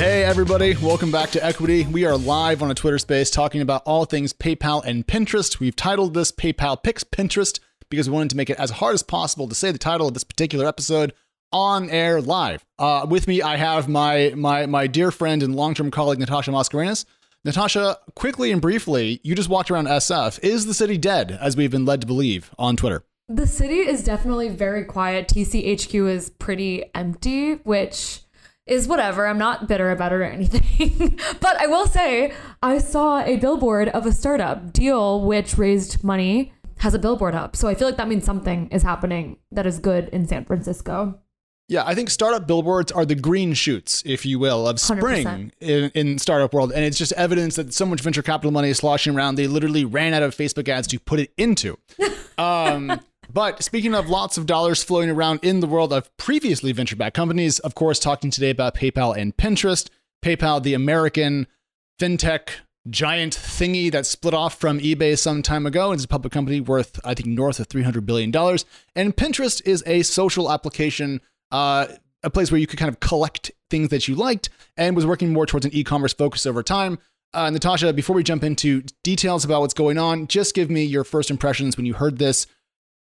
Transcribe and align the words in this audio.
Hey, 0.00 0.24
everybody, 0.24 0.74
welcome 0.78 1.12
back 1.12 1.28
to 1.32 1.44
Equity. 1.44 1.84
We 1.84 2.06
are 2.06 2.16
live 2.16 2.62
on 2.62 2.70
a 2.70 2.74
Twitter 2.74 2.96
space 2.96 3.30
talking 3.30 3.60
about 3.60 3.82
all 3.84 4.06
things 4.06 4.32
PayPal 4.32 4.82
and 4.82 5.06
Pinterest. 5.06 5.60
We've 5.60 5.76
titled 5.76 6.14
this 6.14 6.32
PayPal 6.32 6.82
Picks 6.82 7.04
Pinterest 7.04 7.60
because 7.90 8.08
we 8.08 8.14
wanted 8.14 8.30
to 8.30 8.36
make 8.38 8.48
it 8.48 8.58
as 8.58 8.70
hard 8.70 8.94
as 8.94 9.02
possible 9.02 9.46
to 9.46 9.54
say 9.54 9.70
the 9.72 9.78
title 9.78 10.08
of 10.08 10.14
this 10.14 10.24
particular 10.24 10.66
episode 10.66 11.12
on 11.52 11.90
air 11.90 12.22
live. 12.22 12.64
Uh, 12.78 13.06
with 13.10 13.28
me, 13.28 13.42
I 13.42 13.58
have 13.58 13.90
my 13.90 14.32
my 14.34 14.64
my 14.64 14.86
dear 14.86 15.10
friend 15.10 15.42
and 15.42 15.54
long 15.54 15.74
term 15.74 15.90
colleague 15.90 16.18
Natasha 16.18 16.50
Mascarenhas. 16.50 17.04
Natasha, 17.44 17.98
quickly 18.14 18.52
and 18.52 18.62
briefly, 18.62 19.20
you 19.22 19.34
just 19.34 19.50
walked 19.50 19.70
around 19.70 19.86
SF. 19.86 20.42
Is 20.42 20.64
the 20.64 20.72
city 20.72 20.96
dead, 20.96 21.30
as 21.38 21.58
we've 21.58 21.70
been 21.70 21.84
led 21.84 22.00
to 22.00 22.06
believe 22.06 22.54
on 22.58 22.74
Twitter? 22.74 23.04
The 23.28 23.46
city 23.46 23.80
is 23.80 24.02
definitely 24.02 24.48
very 24.48 24.86
quiet. 24.86 25.28
TCHQ 25.28 26.08
is 26.08 26.30
pretty 26.30 26.86
empty, 26.94 27.56
which 27.56 28.22
is 28.70 28.88
whatever. 28.88 29.26
I'm 29.26 29.38
not 29.38 29.68
bitter 29.68 29.90
about 29.90 30.12
it 30.12 30.16
or 30.16 30.22
anything. 30.22 31.18
but 31.40 31.60
I 31.60 31.66
will 31.66 31.86
say, 31.86 32.32
I 32.62 32.78
saw 32.78 33.20
a 33.20 33.36
billboard 33.36 33.88
of 33.88 34.06
a 34.06 34.12
startup 34.12 34.72
deal 34.72 35.20
which 35.20 35.58
raised 35.58 36.04
money, 36.04 36.52
has 36.78 36.94
a 36.94 36.98
billboard 36.98 37.34
up. 37.34 37.56
So 37.56 37.68
I 37.68 37.74
feel 37.74 37.86
like 37.86 37.98
that 37.98 38.08
means 38.08 38.24
something 38.24 38.68
is 38.68 38.82
happening 38.82 39.36
that 39.52 39.66
is 39.66 39.78
good 39.78 40.08
in 40.08 40.26
San 40.26 40.44
Francisco. 40.44 41.18
Yeah, 41.68 41.84
I 41.86 41.94
think 41.94 42.10
startup 42.10 42.48
billboards 42.48 42.90
are 42.90 43.04
the 43.04 43.14
green 43.14 43.52
shoots, 43.52 44.02
if 44.04 44.26
you 44.26 44.40
will, 44.40 44.66
of 44.66 44.80
spring 44.80 45.52
in, 45.60 45.90
in 45.94 46.18
startup 46.18 46.52
world. 46.52 46.72
And 46.72 46.84
it's 46.84 46.98
just 46.98 47.12
evidence 47.12 47.54
that 47.56 47.72
so 47.72 47.86
much 47.86 48.00
venture 48.00 48.22
capital 48.22 48.50
money 48.50 48.70
is 48.70 48.78
sloshing 48.78 49.14
around. 49.14 49.36
They 49.36 49.46
literally 49.46 49.84
ran 49.84 50.12
out 50.12 50.24
of 50.24 50.34
Facebook 50.34 50.68
ads 50.68 50.88
to 50.88 50.98
put 50.98 51.20
it 51.20 51.32
into. 51.36 51.78
Um, 52.38 52.98
but 53.32 53.62
speaking 53.62 53.94
of 53.94 54.08
lots 54.08 54.36
of 54.36 54.46
dollars 54.46 54.82
flowing 54.82 55.10
around 55.10 55.40
in 55.42 55.60
the 55.60 55.66
world 55.66 55.92
of 55.92 56.14
previously 56.16 56.72
venture 56.72 56.96
backed 56.96 57.16
companies, 57.16 57.58
of 57.60 57.74
course, 57.74 57.98
talking 57.98 58.30
today 58.30 58.50
about 58.50 58.74
PayPal 58.74 59.16
and 59.16 59.36
Pinterest. 59.36 59.88
PayPal, 60.22 60.62
the 60.62 60.74
American 60.74 61.46
fintech 61.98 62.50
giant 62.88 63.36
thingy 63.36 63.90
that 63.92 64.06
split 64.06 64.34
off 64.34 64.58
from 64.58 64.78
eBay 64.80 65.18
some 65.18 65.42
time 65.42 65.66
ago. 65.66 65.92
It's 65.92 66.04
a 66.04 66.08
public 66.08 66.32
company 66.32 66.60
worth, 66.60 66.98
I 67.04 67.14
think, 67.14 67.28
north 67.28 67.60
of 67.60 67.68
$300 67.68 68.06
billion. 68.06 68.34
And 68.96 69.16
Pinterest 69.16 69.62
is 69.66 69.82
a 69.86 70.02
social 70.02 70.50
application, 70.50 71.20
uh, 71.50 71.86
a 72.22 72.30
place 72.30 72.50
where 72.50 72.60
you 72.60 72.66
could 72.66 72.78
kind 72.78 72.88
of 72.88 73.00
collect 73.00 73.50
things 73.68 73.90
that 73.90 74.08
you 74.08 74.14
liked 74.14 74.50
and 74.76 74.96
was 74.96 75.06
working 75.06 75.32
more 75.32 75.46
towards 75.46 75.66
an 75.66 75.74
e 75.74 75.84
commerce 75.84 76.12
focus 76.12 76.46
over 76.46 76.62
time. 76.62 76.98
Uh, 77.32 77.48
Natasha, 77.48 77.92
before 77.92 78.16
we 78.16 78.24
jump 78.24 78.42
into 78.42 78.82
details 79.04 79.44
about 79.44 79.60
what's 79.60 79.74
going 79.74 79.98
on, 79.98 80.26
just 80.26 80.54
give 80.54 80.68
me 80.68 80.82
your 80.82 81.04
first 81.04 81.30
impressions 81.30 81.76
when 81.76 81.86
you 81.86 81.94
heard 81.94 82.18
this. 82.18 82.46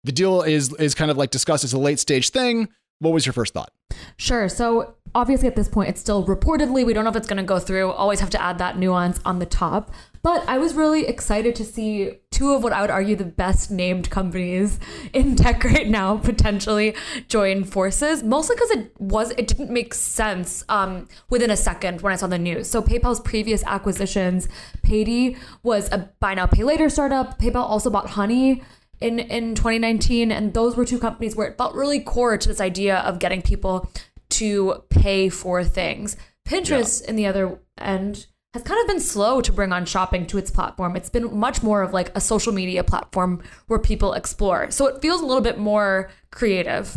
The 0.04 0.12
deal 0.12 0.42
is 0.42 0.72
is 0.74 0.94
kind 0.94 1.10
of 1.10 1.16
like 1.16 1.30
discussed 1.30 1.64
as 1.64 1.72
a 1.72 1.78
late 1.78 2.00
stage 2.00 2.30
thing. 2.30 2.68
What 2.98 3.12
was 3.12 3.26
your 3.26 3.32
first 3.32 3.52
thought? 3.54 3.70
Sure. 4.16 4.48
So 4.48 4.94
obviously 5.14 5.46
at 5.48 5.56
this 5.56 5.68
point 5.68 5.90
it's 5.90 6.00
still 6.00 6.24
reportedly 6.24 6.86
we 6.86 6.94
don't 6.94 7.04
know 7.04 7.10
if 7.10 7.16
it's 7.16 7.26
going 7.26 7.36
to 7.36 7.42
go 7.42 7.58
through. 7.58 7.90
Always 7.90 8.20
have 8.20 8.30
to 8.30 8.42
add 8.42 8.58
that 8.58 8.78
nuance 8.78 9.20
on 9.24 9.38
the 9.38 9.46
top. 9.46 9.92
But 10.22 10.48
I 10.48 10.58
was 10.58 10.74
really 10.74 11.06
excited 11.06 11.56
to 11.56 11.64
see 11.64 12.18
two 12.30 12.52
of 12.52 12.62
what 12.62 12.72
I 12.72 12.80
would 12.80 12.90
argue 12.90 13.16
the 13.16 13.24
best 13.24 13.72
named 13.72 14.08
companies 14.08 14.78
in 15.12 15.36
tech 15.36 15.64
right 15.64 15.88
now 15.88 16.16
potentially 16.16 16.94
join 17.28 17.64
forces. 17.64 18.22
Mostly 18.22 18.56
because 18.56 18.70
it 18.70 19.00
was 19.00 19.30
it 19.32 19.46
didn't 19.48 19.70
make 19.70 19.94
sense 19.94 20.64
um, 20.68 21.08
within 21.28 21.50
a 21.50 21.56
second 21.56 22.02
when 22.02 22.12
I 22.12 22.16
saw 22.16 22.26
the 22.26 22.38
news. 22.38 22.68
So 22.68 22.82
PayPal's 22.82 23.20
previous 23.20 23.62
acquisitions, 23.64 24.48
Paidy 24.82 25.36
was 25.62 25.90
a 25.92 26.10
buy 26.20 26.34
now 26.34 26.46
pay 26.46 26.64
later 26.64 26.88
startup. 26.88 27.38
PayPal 27.38 27.56
also 27.62 27.90
bought 27.90 28.10
Honey 28.10 28.62
in 29.02 29.18
in 29.18 29.54
2019 29.54 30.30
and 30.30 30.54
those 30.54 30.76
were 30.76 30.84
two 30.84 30.98
companies 30.98 31.36
where 31.36 31.48
it 31.48 31.58
felt 31.58 31.74
really 31.74 32.00
core 32.00 32.38
to 32.38 32.48
this 32.48 32.60
idea 32.60 32.98
of 32.98 33.18
getting 33.18 33.42
people 33.42 33.90
to 34.30 34.82
pay 34.88 35.28
for 35.28 35.62
things. 35.62 36.16
Pinterest, 36.48 37.02
yeah. 37.02 37.10
in 37.10 37.16
the 37.16 37.26
other 37.26 37.60
end, 37.78 38.26
has 38.54 38.62
kind 38.62 38.80
of 38.80 38.86
been 38.86 39.00
slow 39.00 39.40
to 39.40 39.52
bring 39.52 39.72
on 39.72 39.84
shopping 39.84 40.26
to 40.26 40.38
its 40.38 40.50
platform. 40.50 40.96
It's 40.96 41.08
been 41.08 41.36
much 41.38 41.62
more 41.62 41.82
of 41.82 41.92
like 41.92 42.14
a 42.16 42.20
social 42.20 42.52
media 42.52 42.84
platform 42.84 43.42
where 43.66 43.78
people 43.78 44.12
explore. 44.12 44.70
So 44.70 44.86
it 44.86 45.00
feels 45.00 45.20
a 45.20 45.26
little 45.26 45.42
bit 45.42 45.58
more 45.58 46.10
creative. 46.30 46.96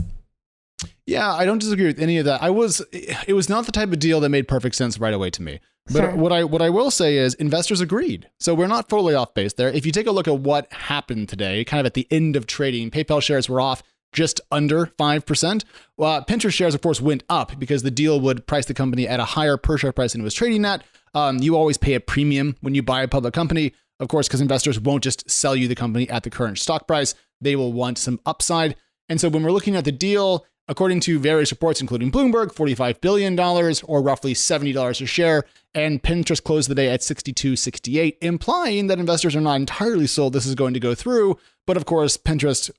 Yeah, 1.05 1.31
I 1.31 1.45
don't 1.45 1.59
disagree 1.59 1.85
with 1.85 1.99
any 1.99 2.17
of 2.17 2.25
that. 2.25 2.41
I 2.41 2.49
was 2.49 2.81
it 2.91 3.33
was 3.33 3.49
not 3.49 3.65
the 3.65 3.71
type 3.71 3.91
of 3.91 3.99
deal 3.99 4.19
that 4.21 4.29
made 4.29 4.47
perfect 4.47 4.75
sense 4.75 4.99
right 4.99 5.13
away 5.13 5.29
to 5.31 5.41
me. 5.41 5.59
But 5.87 6.01
sure. 6.01 6.15
what 6.15 6.31
I 6.31 6.43
what 6.43 6.63
I 6.63 6.69
will 6.69 6.89
say 6.89 7.17
is 7.17 7.35
investors 7.35 7.79
agreed. 7.79 8.27
So 8.39 8.55
we're 8.55 8.67
not 8.67 8.89
fully 8.89 9.13
off 9.13 9.33
base 9.35 9.53
there. 9.53 9.69
If 9.69 9.85
you 9.85 9.91
take 9.91 10.07
a 10.07 10.11
look 10.11 10.27
at 10.27 10.39
what 10.39 10.71
happened 10.73 11.29
today, 11.29 11.63
kind 11.63 11.79
of 11.79 11.85
at 11.85 11.93
the 11.93 12.07
end 12.09 12.35
of 12.35 12.47
trading, 12.47 12.89
PayPal 12.89 13.21
shares 13.21 13.47
were 13.47 13.61
off 13.61 13.83
just 14.11 14.41
under 14.49 14.87
5%. 14.87 15.63
Well, 15.97 16.23
Pinterest 16.23 16.53
shares, 16.53 16.73
of 16.73 16.81
course, 16.81 17.01
went 17.01 17.23
up 17.29 17.59
because 17.59 17.83
the 17.83 17.91
deal 17.91 18.19
would 18.21 18.47
price 18.47 18.65
the 18.65 18.73
company 18.73 19.07
at 19.07 19.19
a 19.19 19.25
higher 19.25 19.57
per 19.57 19.77
share 19.77 19.91
price 19.91 20.13
than 20.13 20.21
it 20.21 20.23
was 20.23 20.33
trading 20.33 20.65
at. 20.65 20.83
Um, 21.13 21.39
you 21.39 21.55
always 21.55 21.77
pay 21.77 21.93
a 21.93 21.99
premium 21.99 22.55
when 22.61 22.73
you 22.73 22.81
buy 22.81 23.03
a 23.03 23.07
public 23.07 23.33
company, 23.33 23.73
of 23.99 24.07
course, 24.07 24.27
because 24.27 24.41
investors 24.41 24.79
won't 24.79 25.03
just 25.03 25.29
sell 25.29 25.55
you 25.55 25.67
the 25.67 25.75
company 25.75 26.09
at 26.09 26.23
the 26.23 26.29
current 26.29 26.57
stock 26.57 26.87
price. 26.87 27.13
They 27.41 27.55
will 27.55 27.73
want 27.73 27.97
some 27.97 28.19
upside. 28.25 28.75
And 29.09 29.19
so 29.19 29.29
when 29.29 29.43
we're 29.43 29.51
looking 29.51 29.75
at 29.75 29.85
the 29.85 29.91
deal, 29.91 30.45
According 30.67 31.01
to 31.01 31.19
various 31.19 31.51
reports, 31.51 31.79
including 31.79 32.11
Bloomberg, 32.11 32.53
$45 32.53 32.99
billion 32.99 33.39
or 33.39 34.01
roughly 34.01 34.33
$70 34.33 35.01
a 35.01 35.05
share, 35.05 35.43
and 35.75 36.01
Pinterest 36.01 36.43
closed 36.43 36.69
the 36.69 36.75
day 36.75 36.89
at 36.89 37.01
62.68, 37.01 38.17
implying 38.21 38.87
that 38.87 38.97
investors 38.97 39.35
are 39.35 39.41
not 39.41 39.55
entirely 39.55 40.07
sold 40.07 40.33
this 40.33 40.47
is 40.47 40.55
going 40.55 40.73
to 40.73 40.79
go 40.79 40.95
through. 40.95 41.37
But 41.67 41.77
of 41.77 41.85
course, 41.85 42.17
Pinterest, 42.17 42.71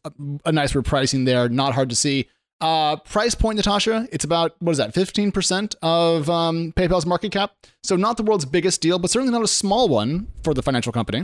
a 0.45 0.53
nice 0.53 0.73
repricing 0.73 1.27
there, 1.27 1.49
not 1.49 1.75
hard 1.75 1.91
to 1.91 1.97
see. 1.97 2.29
Uh, 2.61 2.97
price 2.97 3.35
point, 3.35 3.57
Natasha, 3.57 4.09
it's 4.11 4.25
about, 4.25 4.57
what 4.61 4.73
is 4.73 4.79
that, 4.79 4.95
15% 4.95 5.75
of 5.83 6.31
um, 6.31 6.73
PayPal's 6.73 7.05
market 7.07 7.31
cap? 7.31 7.53
So 7.83 7.97
not 7.97 8.17
the 8.17 8.23
world's 8.23 8.47
biggest 8.47 8.81
deal, 8.81 8.99
but 8.99 9.11
certainly 9.11 9.33
not 9.33 9.43
a 9.43 9.49
small 9.49 9.89
one 9.89 10.29
for 10.43 10.55
the 10.55 10.63
financial 10.63 10.93
company. 10.93 11.23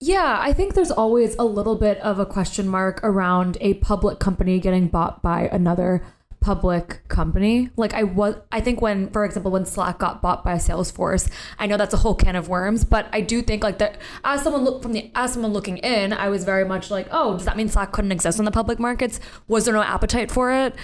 Yeah, 0.00 0.38
I 0.40 0.52
think 0.52 0.74
there's 0.74 0.92
always 0.92 1.34
a 1.36 1.44
little 1.44 1.74
bit 1.74 1.98
of 1.98 2.20
a 2.20 2.26
question 2.26 2.68
mark 2.68 3.00
around 3.02 3.58
a 3.60 3.74
public 3.74 4.20
company 4.20 4.60
getting 4.60 4.86
bought 4.86 5.22
by 5.22 5.48
another 5.50 6.04
public 6.40 7.00
company. 7.08 7.70
Like 7.76 7.94
I 7.94 8.04
was 8.04 8.36
I 8.52 8.60
think 8.60 8.80
when 8.80 9.10
for 9.10 9.24
example 9.24 9.50
when 9.50 9.66
Slack 9.66 9.98
got 9.98 10.22
bought 10.22 10.44
by 10.44 10.54
Salesforce, 10.54 11.28
I 11.58 11.66
know 11.66 11.76
that's 11.76 11.94
a 11.94 11.98
whole 11.98 12.14
can 12.14 12.36
of 12.36 12.48
worms, 12.48 12.84
but 12.84 13.08
I 13.12 13.20
do 13.20 13.42
think 13.42 13.64
like 13.64 13.78
that 13.78 13.98
as 14.22 14.42
someone 14.42 14.62
look 14.62 14.82
from 14.82 14.92
the 14.92 15.10
as 15.16 15.32
someone 15.32 15.52
looking 15.52 15.78
in, 15.78 16.12
I 16.12 16.28
was 16.28 16.44
very 16.44 16.64
much 16.64 16.92
like, 16.92 17.08
"Oh, 17.10 17.32
does 17.36 17.44
that 17.46 17.56
mean 17.56 17.68
Slack 17.68 17.90
couldn't 17.90 18.12
exist 18.12 18.38
in 18.38 18.44
the 18.44 18.52
public 18.52 18.78
markets? 18.78 19.18
Was 19.48 19.64
there 19.64 19.74
no 19.74 19.82
appetite 19.82 20.30
for 20.30 20.52
it?" 20.52 20.76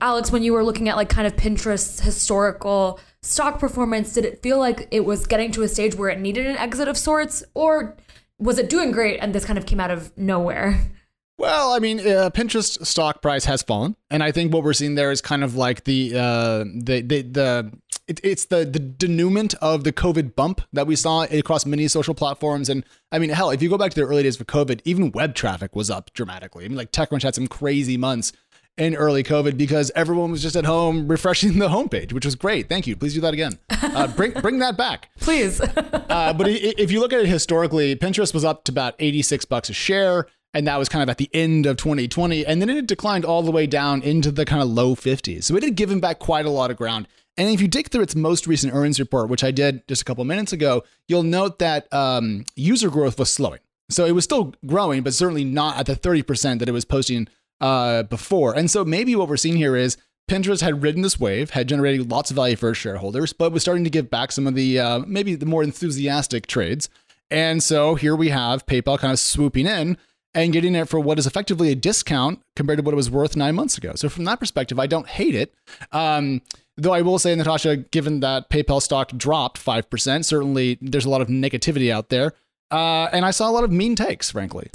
Alex, 0.00 0.32
when 0.32 0.42
you 0.42 0.52
were 0.52 0.64
looking 0.64 0.88
at 0.88 0.96
like 0.96 1.08
kind 1.08 1.26
of 1.26 1.36
Pinterest's 1.36 2.00
historical 2.00 2.98
stock 3.22 3.60
performance, 3.60 4.12
did 4.12 4.24
it 4.24 4.42
feel 4.42 4.58
like 4.58 4.88
it 4.90 5.04
was 5.04 5.26
getting 5.26 5.52
to 5.52 5.62
a 5.62 5.68
stage 5.68 5.94
where 5.94 6.08
it 6.10 6.18
needed 6.18 6.46
an 6.46 6.56
exit 6.56 6.88
of 6.88 6.98
sorts 6.98 7.44
or 7.54 7.96
was 8.38 8.58
it 8.58 8.68
doing 8.68 8.90
great 8.90 9.18
and 9.18 9.34
this 9.34 9.44
kind 9.44 9.58
of 9.58 9.66
came 9.66 9.80
out 9.80 9.90
of 9.90 10.16
nowhere? 10.16 10.90
Well, 11.38 11.74
I 11.74 11.80
mean, 11.80 12.00
uh, 12.00 12.30
Pinterest 12.30 12.84
stock 12.86 13.20
price 13.20 13.44
has 13.44 13.62
fallen, 13.62 13.94
and 14.10 14.22
I 14.22 14.32
think 14.32 14.54
what 14.54 14.64
we're 14.64 14.72
seeing 14.72 14.94
there 14.94 15.10
is 15.10 15.20
kind 15.20 15.44
of 15.44 15.54
like 15.54 15.84
the 15.84 16.14
uh, 16.16 16.64
the 16.64 17.02
the, 17.02 17.22
the 17.22 17.72
it, 18.08 18.20
it's 18.24 18.46
the 18.46 18.64
the 18.64 18.78
denouement 18.78 19.54
of 19.60 19.84
the 19.84 19.92
COVID 19.92 20.34
bump 20.34 20.62
that 20.72 20.86
we 20.86 20.96
saw 20.96 21.24
across 21.24 21.66
many 21.66 21.88
social 21.88 22.14
platforms. 22.14 22.70
And 22.70 22.84
I 23.12 23.18
mean, 23.18 23.28
hell, 23.28 23.50
if 23.50 23.60
you 23.60 23.68
go 23.68 23.76
back 23.76 23.90
to 23.92 24.00
the 24.00 24.06
early 24.06 24.22
days 24.22 24.40
of 24.40 24.46
COVID, 24.46 24.80
even 24.86 25.12
web 25.12 25.34
traffic 25.34 25.76
was 25.76 25.90
up 25.90 26.10
dramatically. 26.14 26.64
I 26.64 26.68
mean, 26.68 26.78
like 26.78 26.90
TechCrunch 26.90 27.22
had 27.22 27.34
some 27.34 27.48
crazy 27.48 27.98
months 27.98 28.32
in 28.76 28.94
early 28.94 29.22
COVID 29.22 29.56
because 29.56 29.90
everyone 29.94 30.30
was 30.30 30.42
just 30.42 30.56
at 30.56 30.64
home 30.64 31.08
refreshing 31.08 31.58
the 31.58 31.68
homepage, 31.68 32.12
which 32.12 32.24
was 32.24 32.34
great. 32.34 32.68
Thank 32.68 32.86
you. 32.86 32.96
Please 32.96 33.14
do 33.14 33.20
that 33.20 33.34
again. 33.34 33.58
Uh, 33.70 34.06
bring 34.08 34.32
bring 34.42 34.58
that 34.58 34.76
back, 34.76 35.10
please. 35.20 35.60
uh, 35.76 36.32
but 36.32 36.48
if 36.48 36.90
you 36.90 37.00
look 37.00 37.12
at 37.12 37.20
it 37.20 37.28
historically, 37.28 37.96
Pinterest 37.96 38.34
was 38.34 38.44
up 38.44 38.64
to 38.64 38.72
about 38.72 38.94
eighty 38.98 39.22
six 39.22 39.44
bucks 39.44 39.70
a 39.70 39.72
share, 39.72 40.26
and 40.54 40.66
that 40.66 40.78
was 40.78 40.88
kind 40.88 41.02
of 41.02 41.08
at 41.08 41.18
the 41.18 41.30
end 41.32 41.66
of 41.66 41.76
2020, 41.76 42.46
and 42.46 42.60
then 42.60 42.70
it 42.70 42.86
declined 42.86 43.24
all 43.24 43.42
the 43.42 43.50
way 43.50 43.66
down 43.66 44.02
into 44.02 44.30
the 44.30 44.44
kind 44.44 44.62
of 44.62 44.68
low 44.68 44.94
50s. 44.94 45.44
So 45.44 45.56
it 45.56 45.62
had 45.62 45.74
given 45.76 46.00
back 46.00 46.18
quite 46.18 46.46
a 46.46 46.50
lot 46.50 46.70
of 46.70 46.76
ground. 46.76 47.08
And 47.36 47.50
if 47.50 47.60
you 47.60 47.68
dig 47.68 47.90
through 47.90 48.02
its 48.02 48.16
most 48.16 48.46
recent 48.46 48.72
earnings 48.72 48.98
report, 48.98 49.28
which 49.28 49.44
I 49.44 49.50
did 49.50 49.86
just 49.86 50.00
a 50.00 50.04
couple 50.06 50.24
minutes 50.24 50.54
ago, 50.54 50.84
you'll 51.08 51.22
note 51.22 51.58
that 51.58 51.92
um, 51.92 52.46
user 52.54 52.88
growth 52.88 53.18
was 53.18 53.30
slowing. 53.30 53.60
So 53.90 54.06
it 54.06 54.12
was 54.12 54.24
still 54.24 54.54
growing, 54.64 55.02
but 55.02 55.12
certainly 55.12 55.44
not 55.44 55.76
at 55.78 55.84
the 55.86 55.94
30% 55.94 56.58
that 56.58 56.68
it 56.68 56.72
was 56.72 56.86
posting 56.86 57.28
uh, 57.60 58.04
before. 58.04 58.56
And 58.56 58.70
so 58.70 58.84
maybe 58.84 59.16
what 59.16 59.28
we're 59.28 59.36
seeing 59.36 59.56
here 59.56 59.76
is 59.76 59.96
Pinterest 60.28 60.60
had 60.60 60.82
ridden 60.82 61.02
this 61.02 61.20
wave, 61.20 61.50
had 61.50 61.68
generated 61.68 62.10
lots 62.10 62.30
of 62.30 62.36
value 62.36 62.56
for 62.56 62.70
its 62.70 62.78
shareholders, 62.78 63.32
but 63.32 63.52
was 63.52 63.62
starting 63.62 63.84
to 63.84 63.90
give 63.90 64.10
back 64.10 64.32
some 64.32 64.46
of 64.46 64.54
the 64.54 64.78
uh, 64.78 64.98
maybe 65.06 65.34
the 65.34 65.46
more 65.46 65.62
enthusiastic 65.62 66.46
trades. 66.46 66.88
And 67.30 67.62
so 67.62 67.94
here 67.94 68.16
we 68.16 68.30
have 68.30 68.66
PayPal 68.66 68.98
kind 68.98 69.12
of 69.12 69.18
swooping 69.18 69.66
in 69.66 69.96
and 70.34 70.52
getting 70.52 70.74
it 70.74 70.88
for 70.88 71.00
what 71.00 71.18
is 71.18 71.26
effectively 71.26 71.70
a 71.70 71.74
discount 71.74 72.42
compared 72.54 72.78
to 72.78 72.82
what 72.82 72.92
it 72.92 72.96
was 72.96 73.10
worth 73.10 73.36
nine 73.36 73.54
months 73.54 73.78
ago. 73.78 73.92
So 73.94 74.08
from 74.08 74.24
that 74.24 74.38
perspective, 74.38 74.78
I 74.78 74.86
don't 74.86 75.08
hate 75.08 75.34
it. 75.34 75.54
Um, 75.92 76.42
though 76.76 76.92
I 76.92 77.02
will 77.02 77.18
say, 77.18 77.34
Natasha, 77.34 77.76
given 77.76 78.20
that 78.20 78.50
PayPal 78.50 78.82
stock 78.82 79.10
dropped 79.16 79.64
5%, 79.64 80.24
certainly 80.24 80.78
there's 80.80 81.06
a 81.06 81.10
lot 81.10 81.20
of 81.22 81.28
negativity 81.28 81.90
out 81.90 82.10
there. 82.10 82.32
Uh, 82.70 83.08
and 83.12 83.24
I 83.24 83.30
saw 83.30 83.48
a 83.48 83.52
lot 83.52 83.64
of 83.64 83.72
mean 83.72 83.96
takes, 83.96 84.30
frankly. 84.30 84.70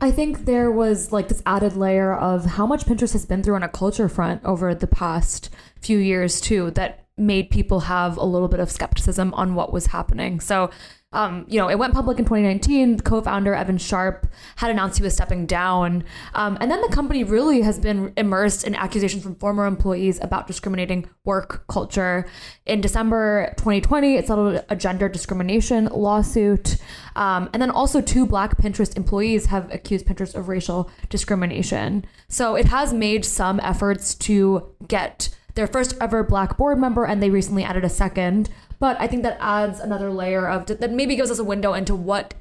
I 0.00 0.10
think 0.10 0.44
there 0.44 0.70
was 0.70 1.12
like 1.12 1.28
this 1.28 1.42
added 1.46 1.76
layer 1.76 2.14
of 2.14 2.44
how 2.44 2.66
much 2.66 2.84
Pinterest 2.84 3.12
has 3.12 3.26
been 3.26 3.42
through 3.42 3.54
on 3.54 3.62
a 3.62 3.68
culture 3.68 4.08
front 4.08 4.44
over 4.44 4.74
the 4.74 4.86
past 4.86 5.50
few 5.80 5.98
years 5.98 6.40
too 6.40 6.70
that 6.72 7.06
made 7.16 7.48
people 7.50 7.80
have 7.80 8.16
a 8.16 8.24
little 8.24 8.48
bit 8.48 8.60
of 8.60 8.70
skepticism 8.70 9.32
on 9.34 9.54
what 9.54 9.72
was 9.72 9.86
happening. 9.86 10.40
So 10.40 10.70
um, 11.14 11.46
you 11.48 11.58
know, 11.58 11.70
it 11.70 11.78
went 11.78 11.94
public 11.94 12.18
in 12.18 12.24
2019. 12.24 13.00
Co-founder 13.00 13.54
Evan 13.54 13.78
Sharp 13.78 14.26
had 14.56 14.70
announced 14.70 14.98
he 14.98 15.04
was 15.04 15.14
stepping 15.14 15.46
down, 15.46 16.04
um, 16.34 16.58
and 16.60 16.70
then 16.70 16.80
the 16.80 16.88
company 16.88 17.24
really 17.24 17.62
has 17.62 17.78
been 17.78 18.12
immersed 18.16 18.64
in 18.64 18.74
accusations 18.74 19.22
from 19.22 19.36
former 19.36 19.64
employees 19.64 20.18
about 20.20 20.46
discriminating 20.46 21.08
work 21.24 21.64
culture. 21.68 22.26
In 22.66 22.80
December 22.80 23.54
2020, 23.56 24.16
it 24.16 24.26
settled 24.26 24.64
a 24.68 24.76
gender 24.76 25.08
discrimination 25.08 25.86
lawsuit, 25.86 26.76
um, 27.14 27.48
and 27.52 27.62
then 27.62 27.70
also 27.70 28.00
two 28.00 28.26
Black 28.26 28.58
Pinterest 28.58 28.96
employees 28.96 29.46
have 29.46 29.72
accused 29.72 30.06
Pinterest 30.06 30.34
of 30.34 30.48
racial 30.48 30.90
discrimination. 31.08 32.04
So 32.28 32.56
it 32.56 32.66
has 32.66 32.92
made 32.92 33.24
some 33.24 33.60
efforts 33.60 34.14
to 34.16 34.74
get 34.88 35.34
their 35.54 35.66
first 35.66 35.96
ever 36.00 36.22
Black 36.22 36.56
board 36.56 36.78
member, 36.78 37.04
and 37.04 37.22
they 37.22 37.30
recently 37.30 37.64
added 37.64 37.84
a 37.84 37.88
second. 37.88 38.50
But 38.78 39.00
I 39.00 39.06
think 39.06 39.22
that 39.22 39.36
adds 39.40 39.80
another 39.80 40.10
layer 40.10 40.48
of 40.48 40.66
that 40.66 40.90
maybe 40.92 41.16
gives 41.16 41.30
us 41.30 41.38
a 41.38 41.44
window 41.44 41.72
into 41.72 41.94
what 41.94 42.34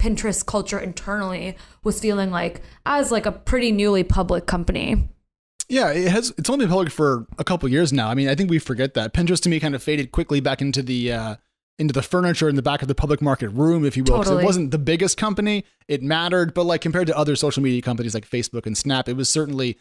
Pinterest 0.00 0.44
culture 0.44 0.78
internally 0.78 1.56
was 1.82 2.00
feeling 2.00 2.30
like 2.30 2.62
as 2.84 3.10
like 3.10 3.26
a 3.26 3.32
pretty 3.32 3.72
newly 3.72 4.02
public 4.04 4.46
company. 4.46 5.08
Yeah, 5.68 5.90
it 5.92 6.08
has. 6.08 6.32
It's 6.36 6.50
only 6.50 6.66
been 6.66 6.70
public 6.70 6.90
for 6.90 7.26
a 7.38 7.44
couple 7.44 7.68
years 7.70 7.92
now. 7.92 8.08
I 8.08 8.14
mean, 8.14 8.28
I 8.28 8.34
think 8.34 8.50
we 8.50 8.58
forget 8.58 8.94
that 8.94 9.14
Pinterest 9.14 9.40
to 9.42 9.48
me 9.48 9.60
kind 9.60 9.74
of 9.74 9.82
faded 9.82 10.12
quickly 10.12 10.40
back 10.40 10.60
into 10.60 10.82
the 10.82 11.12
uh, 11.12 11.36
into 11.78 11.92
the 11.92 12.02
furniture 12.02 12.48
in 12.48 12.56
the 12.56 12.62
back 12.62 12.82
of 12.82 12.88
the 12.88 12.94
public 12.94 13.20
market 13.22 13.48
room, 13.48 13.84
if 13.84 13.96
you 13.96 14.04
will. 14.04 14.18
Totally. 14.18 14.42
It 14.42 14.46
wasn't 14.46 14.70
the 14.70 14.78
biggest 14.78 15.16
company. 15.16 15.64
It 15.88 16.02
mattered, 16.02 16.54
but 16.54 16.64
like 16.64 16.80
compared 16.80 17.06
to 17.08 17.16
other 17.16 17.34
social 17.34 17.62
media 17.62 17.82
companies 17.82 18.14
like 18.14 18.28
Facebook 18.28 18.66
and 18.66 18.76
Snap, 18.76 19.08
it 19.08 19.16
was 19.16 19.28
certainly, 19.28 19.78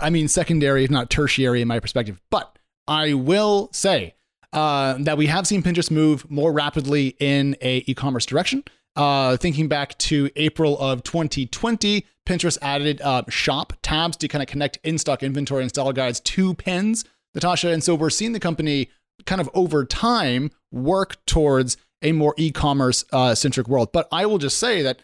I 0.00 0.10
mean, 0.10 0.28
secondary 0.28 0.84
if 0.84 0.90
not 0.90 1.10
tertiary 1.10 1.60
in 1.60 1.68
my 1.68 1.78
perspective. 1.78 2.20
But 2.30 2.58
I 2.88 3.14
will 3.14 3.70
say 3.72 4.14
uh, 4.52 4.96
that 5.00 5.16
we 5.16 5.26
have 5.26 5.46
seen 5.46 5.62
Pinterest 5.62 5.90
move 5.90 6.28
more 6.30 6.52
rapidly 6.52 7.16
in 7.18 7.56
a 7.60 7.84
e-commerce 7.86 8.26
direction. 8.26 8.64
Uh, 8.94 9.36
thinking 9.38 9.68
back 9.68 9.96
to 9.98 10.30
April 10.36 10.78
of 10.78 11.02
2020, 11.02 12.04
Pinterest 12.26 12.58
added 12.60 13.00
uh, 13.00 13.22
shop 13.28 13.72
tabs 13.82 14.16
to 14.18 14.28
kind 14.28 14.42
of 14.42 14.48
connect 14.48 14.78
in-stock 14.84 15.22
inventory 15.22 15.62
and 15.62 15.70
style 15.70 15.92
guides 15.92 16.20
to 16.20 16.54
pins, 16.54 17.04
Natasha. 17.34 17.70
And 17.70 17.82
so 17.82 17.94
we're 17.94 18.10
seeing 18.10 18.32
the 18.32 18.40
company 18.40 18.90
kind 19.24 19.40
of 19.40 19.48
over 19.54 19.84
time 19.84 20.50
work 20.70 21.24
towards 21.26 21.76
a 22.02 22.12
more 22.12 22.34
e-commerce 22.36 23.04
uh, 23.12 23.34
centric 23.34 23.68
world. 23.68 23.90
But 23.92 24.08
I 24.12 24.26
will 24.26 24.38
just 24.38 24.58
say 24.58 24.82
that 24.82 25.00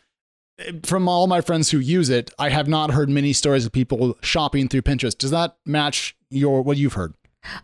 eh, 0.59 0.73
from 0.83 1.09
all 1.09 1.27
my 1.27 1.41
friends 1.41 1.71
who 1.71 1.79
use 1.79 2.11
it, 2.11 2.31
I 2.39 2.51
have 2.51 2.69
not 2.69 2.91
heard 2.91 3.09
many 3.09 3.33
stories 3.33 3.65
of 3.65 3.73
people 3.73 4.19
shopping 4.21 4.69
through 4.69 4.83
Pinterest. 4.83 5.17
Does 5.17 5.31
that 5.31 5.57
match 5.65 6.17
your 6.31 6.63
what 6.63 6.77
you've 6.77 6.95
heard? 6.95 7.15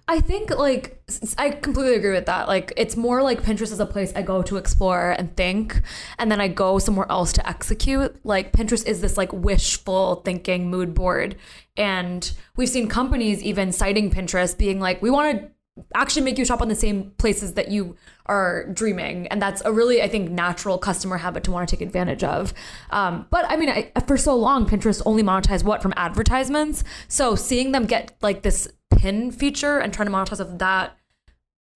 I 0.08 0.20
think 0.20 0.50
like 0.50 1.02
I 1.38 1.50
completely 1.50 1.96
agree 1.96 2.12
with 2.12 2.26
that. 2.26 2.48
Like 2.48 2.72
it's 2.76 2.96
more 2.96 3.22
like 3.22 3.42
Pinterest 3.42 3.72
is 3.72 3.80
a 3.80 3.86
place 3.86 4.12
I 4.14 4.22
go 4.22 4.42
to 4.42 4.56
explore 4.56 5.12
and 5.12 5.34
think 5.36 5.80
and 6.18 6.30
then 6.30 6.40
I 6.40 6.48
go 6.48 6.78
somewhere 6.78 7.06
else 7.10 7.32
to 7.34 7.48
execute. 7.48 8.16
Like 8.24 8.52
Pinterest 8.52 8.86
is 8.86 9.00
this 9.00 9.16
like 9.16 9.32
wishful 9.32 10.16
thinking 10.24 10.70
mood 10.70 10.94
board 10.94 11.36
and 11.76 12.32
we've 12.56 12.68
seen 12.68 12.88
companies 12.88 13.42
even 13.42 13.72
citing 13.72 14.10
Pinterest 14.10 14.56
being 14.56 14.80
like 14.80 15.02
we 15.02 15.10
want 15.10 15.40
to 15.40 15.50
actually 15.94 16.22
make 16.22 16.38
you 16.38 16.44
shop 16.44 16.62
on 16.62 16.68
the 16.68 16.74
same 16.74 17.10
places 17.18 17.54
that 17.54 17.68
you 17.68 17.96
are 18.26 18.66
dreaming 18.72 19.26
and 19.28 19.42
that's 19.42 19.60
a 19.64 19.72
really 19.72 20.00
i 20.00 20.08
think 20.08 20.30
natural 20.30 20.78
customer 20.78 21.16
habit 21.16 21.42
to 21.42 21.50
want 21.50 21.68
to 21.68 21.76
take 21.76 21.84
advantage 21.84 22.22
of 22.22 22.54
um, 22.90 23.26
but 23.30 23.44
i 23.50 23.56
mean 23.56 23.68
I, 23.68 23.90
for 24.06 24.16
so 24.16 24.36
long 24.36 24.66
pinterest 24.66 25.02
only 25.04 25.24
monetized 25.24 25.64
what 25.64 25.82
from 25.82 25.92
advertisements 25.96 26.84
so 27.08 27.34
seeing 27.34 27.72
them 27.72 27.86
get 27.86 28.16
like 28.22 28.42
this 28.42 28.68
pin 29.04 29.30
feature 29.30 29.78
and 29.78 29.92
trying 29.92 30.06
to 30.06 30.12
monetize 30.12 30.40
of 30.40 30.58
that 30.58 30.96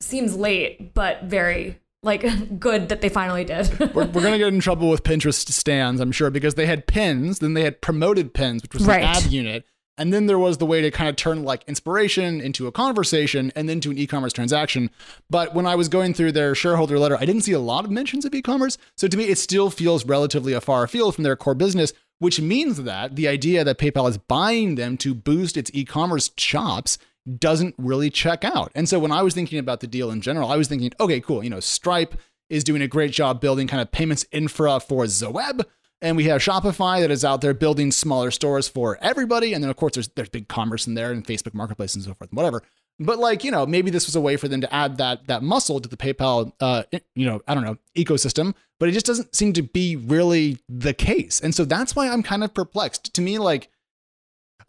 seems 0.01 0.35
late, 0.35 0.95
but 0.95 1.25
very 1.25 1.79
like 2.03 2.25
good 2.59 2.89
that 2.89 3.03
they 3.03 3.11
finally 3.11 3.45
did. 3.45 3.79
we're, 3.79 4.07
we're, 4.07 4.23
gonna 4.23 4.39
get 4.39 4.49
in 4.49 4.61
trouble 4.61 4.89
with 4.89 5.03
Pinterest 5.03 5.47
stands, 5.47 6.01
I'm 6.01 6.11
sure, 6.11 6.31
because 6.31 6.55
they 6.55 6.65
had 6.65 6.87
pins, 6.87 7.41
then 7.41 7.53
they 7.53 7.65
had 7.65 7.83
promoted 7.83 8.33
pins, 8.33 8.63
which 8.63 8.73
was 8.73 8.87
right. 8.87 9.03
an 9.03 9.17
ad 9.17 9.25
unit, 9.25 9.67
and 9.99 10.11
then 10.11 10.25
there 10.25 10.39
was 10.39 10.57
the 10.57 10.65
way 10.65 10.81
to 10.81 10.91
kind 10.91 11.11
of 11.11 11.17
turn 11.17 11.43
like 11.43 11.65
inspiration 11.69 12.41
into 12.41 12.67
a 12.67 12.73
conversation 12.73 13.53
and 13.55 13.69
then 13.69 13.81
to 13.81 13.91
an 13.91 13.99
e-commerce 13.99 14.33
transaction. 14.33 14.89
But 15.29 15.55
when 15.55 15.67
I 15.67 15.75
was 15.75 15.91
going 15.91 16.15
through 16.15 16.33
their 16.33 16.55
shareholder 16.55 16.99
letter, 16.99 17.19
I 17.21 17.27
didn't 17.27 17.43
see 17.43 17.53
a 17.53 17.59
lot 17.59 17.85
of 17.85 17.91
mentions 17.91 18.25
of 18.25 18.35
e-commerce. 18.35 18.79
So 18.97 19.07
to 19.07 19.17
me, 19.19 19.25
it 19.25 19.37
still 19.37 19.69
feels 19.69 20.07
relatively 20.07 20.55
a 20.55 20.63
far 20.63 20.87
field 20.87 21.15
from 21.15 21.25
their 21.25 21.37
core 21.37 21.55
business, 21.55 21.93
which 22.21 22.41
means 22.41 22.85
that 22.85 23.17
the 23.17 23.29
idea 23.29 23.65
that 23.65 23.79
PayPal 23.79 24.09
is 24.09 24.17
buying 24.17 24.77
them 24.77 24.97
to 24.99 25.15
boost 25.15 25.59
its 25.59 25.71
e-commerce 25.75 26.31
chops 26.31 26.97
doesn't 27.37 27.75
really 27.79 28.11
check 28.11 28.45
out. 28.45 28.73
And 28.75 28.89
so 28.89 28.99
when 28.99 29.13
I 29.13 29.23
was 29.23 29.35
thinking 29.35 29.59
about 29.59 29.81
the 29.81 29.87
deal 29.87 30.11
in 30.11 30.21
general, 30.21 30.51
I 30.51 30.57
was 30.57 30.69
thinking, 30.69 30.93
okay, 31.01 31.21
cool, 31.21 31.43
you 31.43 31.51
know, 31.51 31.61
Stripe 31.61 32.15
is 32.49 32.65
doing 32.65 32.83
a 32.83 32.89
great 32.89 33.13
job 33.13 33.41
building 33.41 33.67
kind 33.67 33.83
of 33.83 33.91
payments 33.91 34.25
infra 34.33 34.81
for 34.81 35.07
the 35.07 35.31
web. 35.31 35.67
And 36.01 36.17
we 36.17 36.25
have 36.25 36.41
Shopify 36.41 37.01
that 37.01 37.11
is 37.11 37.25
out 37.25 37.41
there 37.41 37.55
building 37.55 37.91
smaller 37.91 38.31
stores 38.31 38.69
for 38.69 38.99
everybody. 39.03 39.53
And 39.53 39.63
then 39.63 39.71
of 39.71 39.77
course 39.77 39.95
there's 39.95 40.09
there's 40.09 40.31
BigCommerce 40.31 40.87
in 40.87 40.95
there 40.95 41.11
and 41.11 41.27
Facebook 41.27 41.55
marketplace 41.55 41.95
and 41.95 42.05
so 42.05 42.15
forth 42.15 42.31
and 42.31 42.37
whatever. 42.37 42.63
But 43.01 43.19
like, 43.19 43.45
you 43.45 43.51
know, 43.51 43.65
maybe 43.67 43.91
this 43.91 44.07
was 44.07 44.17
a 44.17 44.21
way 44.21 44.37
for 44.37 44.49
them 44.49 44.61
to 44.61 44.75
add 44.75 44.99
that 44.99 45.27
that 45.27 45.43
muscle 45.43 45.81
to 45.81 45.89
the 45.89 45.97
PayPal 45.97 46.53
uh, 46.61 46.85
you 47.15 47.27
know, 47.27 47.41
I 47.47 47.55
don't 47.55 47.65
know, 47.65 47.79
ecosystem, 47.97 48.55
but 48.81 48.89
it 48.89 48.93
just 48.93 49.07
doesn't 49.07 49.35
seem 49.35 49.53
to 49.55 49.63
be 49.63 49.97
really 49.97 50.59
the 50.69 50.95
case. 50.95 51.41
And 51.41 51.55
so 51.55 51.65
that's 51.65 51.95
why 51.95 52.09
I'm 52.09 52.23
kind 52.23 52.43
of 52.43 52.55
perplexed. 52.55 53.15
To 53.15 53.21
me, 53.21 53.39
like 53.39 53.71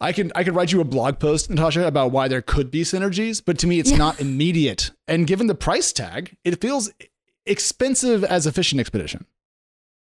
I 0.00 0.12
can 0.12 0.32
I 0.34 0.44
could 0.44 0.54
write 0.54 0.72
you 0.72 0.80
a 0.80 0.84
blog 0.84 1.18
post, 1.18 1.50
Natasha, 1.50 1.86
about 1.86 2.10
why 2.10 2.28
there 2.28 2.42
could 2.42 2.70
be 2.70 2.82
synergies, 2.82 3.42
but 3.44 3.58
to 3.58 3.66
me 3.66 3.78
it's 3.78 3.90
yeah. 3.90 3.98
not 3.98 4.20
immediate. 4.26 4.90
And 5.06 5.26
given 5.26 5.46
the 5.46 5.54
price 5.54 5.92
tag, 5.92 6.36
it 6.44 6.60
feels 6.60 6.90
expensive 7.46 8.24
as 8.24 8.46
a 8.46 8.52
fishing 8.52 8.80
expedition. 8.80 9.26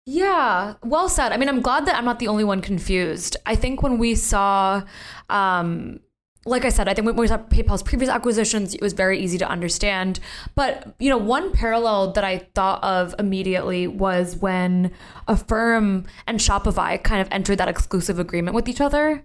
Yeah, 0.06 0.74
well 0.82 1.08
said. 1.08 1.32
I 1.32 1.36
mean, 1.38 1.48
I'm 1.48 1.60
glad 1.60 1.86
that 1.86 1.96
I'm 1.96 2.04
not 2.04 2.18
the 2.18 2.28
only 2.28 2.44
one 2.44 2.60
confused. 2.60 3.36
I 3.46 3.54
think 3.54 3.82
when 3.82 3.98
we 3.98 4.14
saw 4.14 4.82
um 5.30 6.00
like 6.46 6.64
I 6.64 6.68
said, 6.68 6.88
I 6.88 6.94
think 6.94 7.06
when 7.06 7.16
we 7.16 7.26
saw 7.26 7.38
PayPal's 7.38 7.82
previous 7.82 8.10
acquisitions, 8.10 8.74
it 8.74 8.82
was 8.82 8.92
very 8.92 9.18
easy 9.18 9.38
to 9.38 9.48
understand. 9.48 10.20
But 10.54 10.94
you 10.98 11.08
know, 11.08 11.16
one 11.16 11.52
parallel 11.52 12.12
that 12.12 12.24
I 12.24 12.38
thought 12.54 12.82
of 12.84 13.14
immediately 13.18 13.86
was 13.86 14.36
when 14.36 14.90
Affirm 15.26 16.04
and 16.26 16.38
Shopify 16.38 17.02
kind 17.02 17.22
of 17.22 17.28
entered 17.30 17.56
that 17.58 17.68
exclusive 17.68 18.18
agreement 18.18 18.54
with 18.54 18.68
each 18.68 18.80
other. 18.80 19.24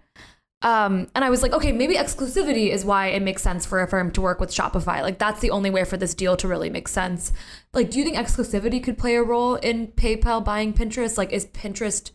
Um, 0.62 1.08
and 1.16 1.24
I 1.24 1.30
was 1.30 1.42
like, 1.42 1.54
okay, 1.54 1.72
maybe 1.72 1.96
exclusivity 1.96 2.70
is 2.70 2.84
why 2.84 3.08
it 3.08 3.22
makes 3.22 3.42
sense 3.42 3.66
for 3.66 3.82
Affirm 3.82 4.12
to 4.12 4.22
work 4.22 4.40
with 4.42 4.52
Shopify. 4.52 5.02
Like 5.02 5.18
that's 5.18 5.40
the 5.40 5.52
only 5.52 5.70
way 5.70 5.86
for 5.86 5.96
this 5.96 6.14
deal 6.14 6.36
to 6.38 6.48
really 6.48 6.70
make 6.70 6.88
sense. 6.88 7.32
Like, 7.74 7.92
do 7.92 7.98
you 7.98 8.04
think 8.04 8.18
exclusivity 8.18 8.84
could 8.84 8.98
play 8.98 9.16
a 9.16 9.24
role 9.24 9.56
in 9.56 9.88
PayPal 9.88 10.44
buying 10.44 10.74
Pinterest? 10.74 11.18
Like, 11.18 11.32
is 11.32 11.46
Pinterest 11.46 12.12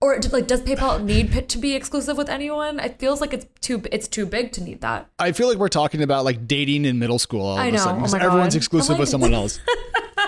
or 0.00 0.20
like 0.30 0.46
does 0.46 0.62
PayPal 0.62 1.02
need 1.04 1.48
to 1.48 1.58
be 1.58 1.74
exclusive 1.74 2.16
with 2.16 2.28
anyone? 2.28 2.78
It 2.78 2.98
feels 2.98 3.20
like 3.20 3.32
it's 3.32 3.46
too 3.60 3.82
it's 3.90 4.06
too 4.06 4.26
big 4.26 4.52
to 4.52 4.62
need 4.62 4.80
that. 4.82 5.10
I 5.18 5.32
feel 5.32 5.48
like 5.48 5.58
we're 5.58 5.68
talking 5.68 6.02
about 6.02 6.24
like 6.24 6.46
dating 6.46 6.84
in 6.84 6.98
middle 6.98 7.18
school 7.18 7.46
all 7.46 7.58
I 7.58 7.66
of 7.66 7.74
know. 7.74 7.80
a 7.80 7.82
sudden. 7.82 8.22
Oh 8.22 8.26
everyone's 8.26 8.54
God. 8.54 8.58
exclusive 8.58 8.90
like, 8.90 9.00
with 9.00 9.08
someone 9.08 9.34
else. 9.42 9.58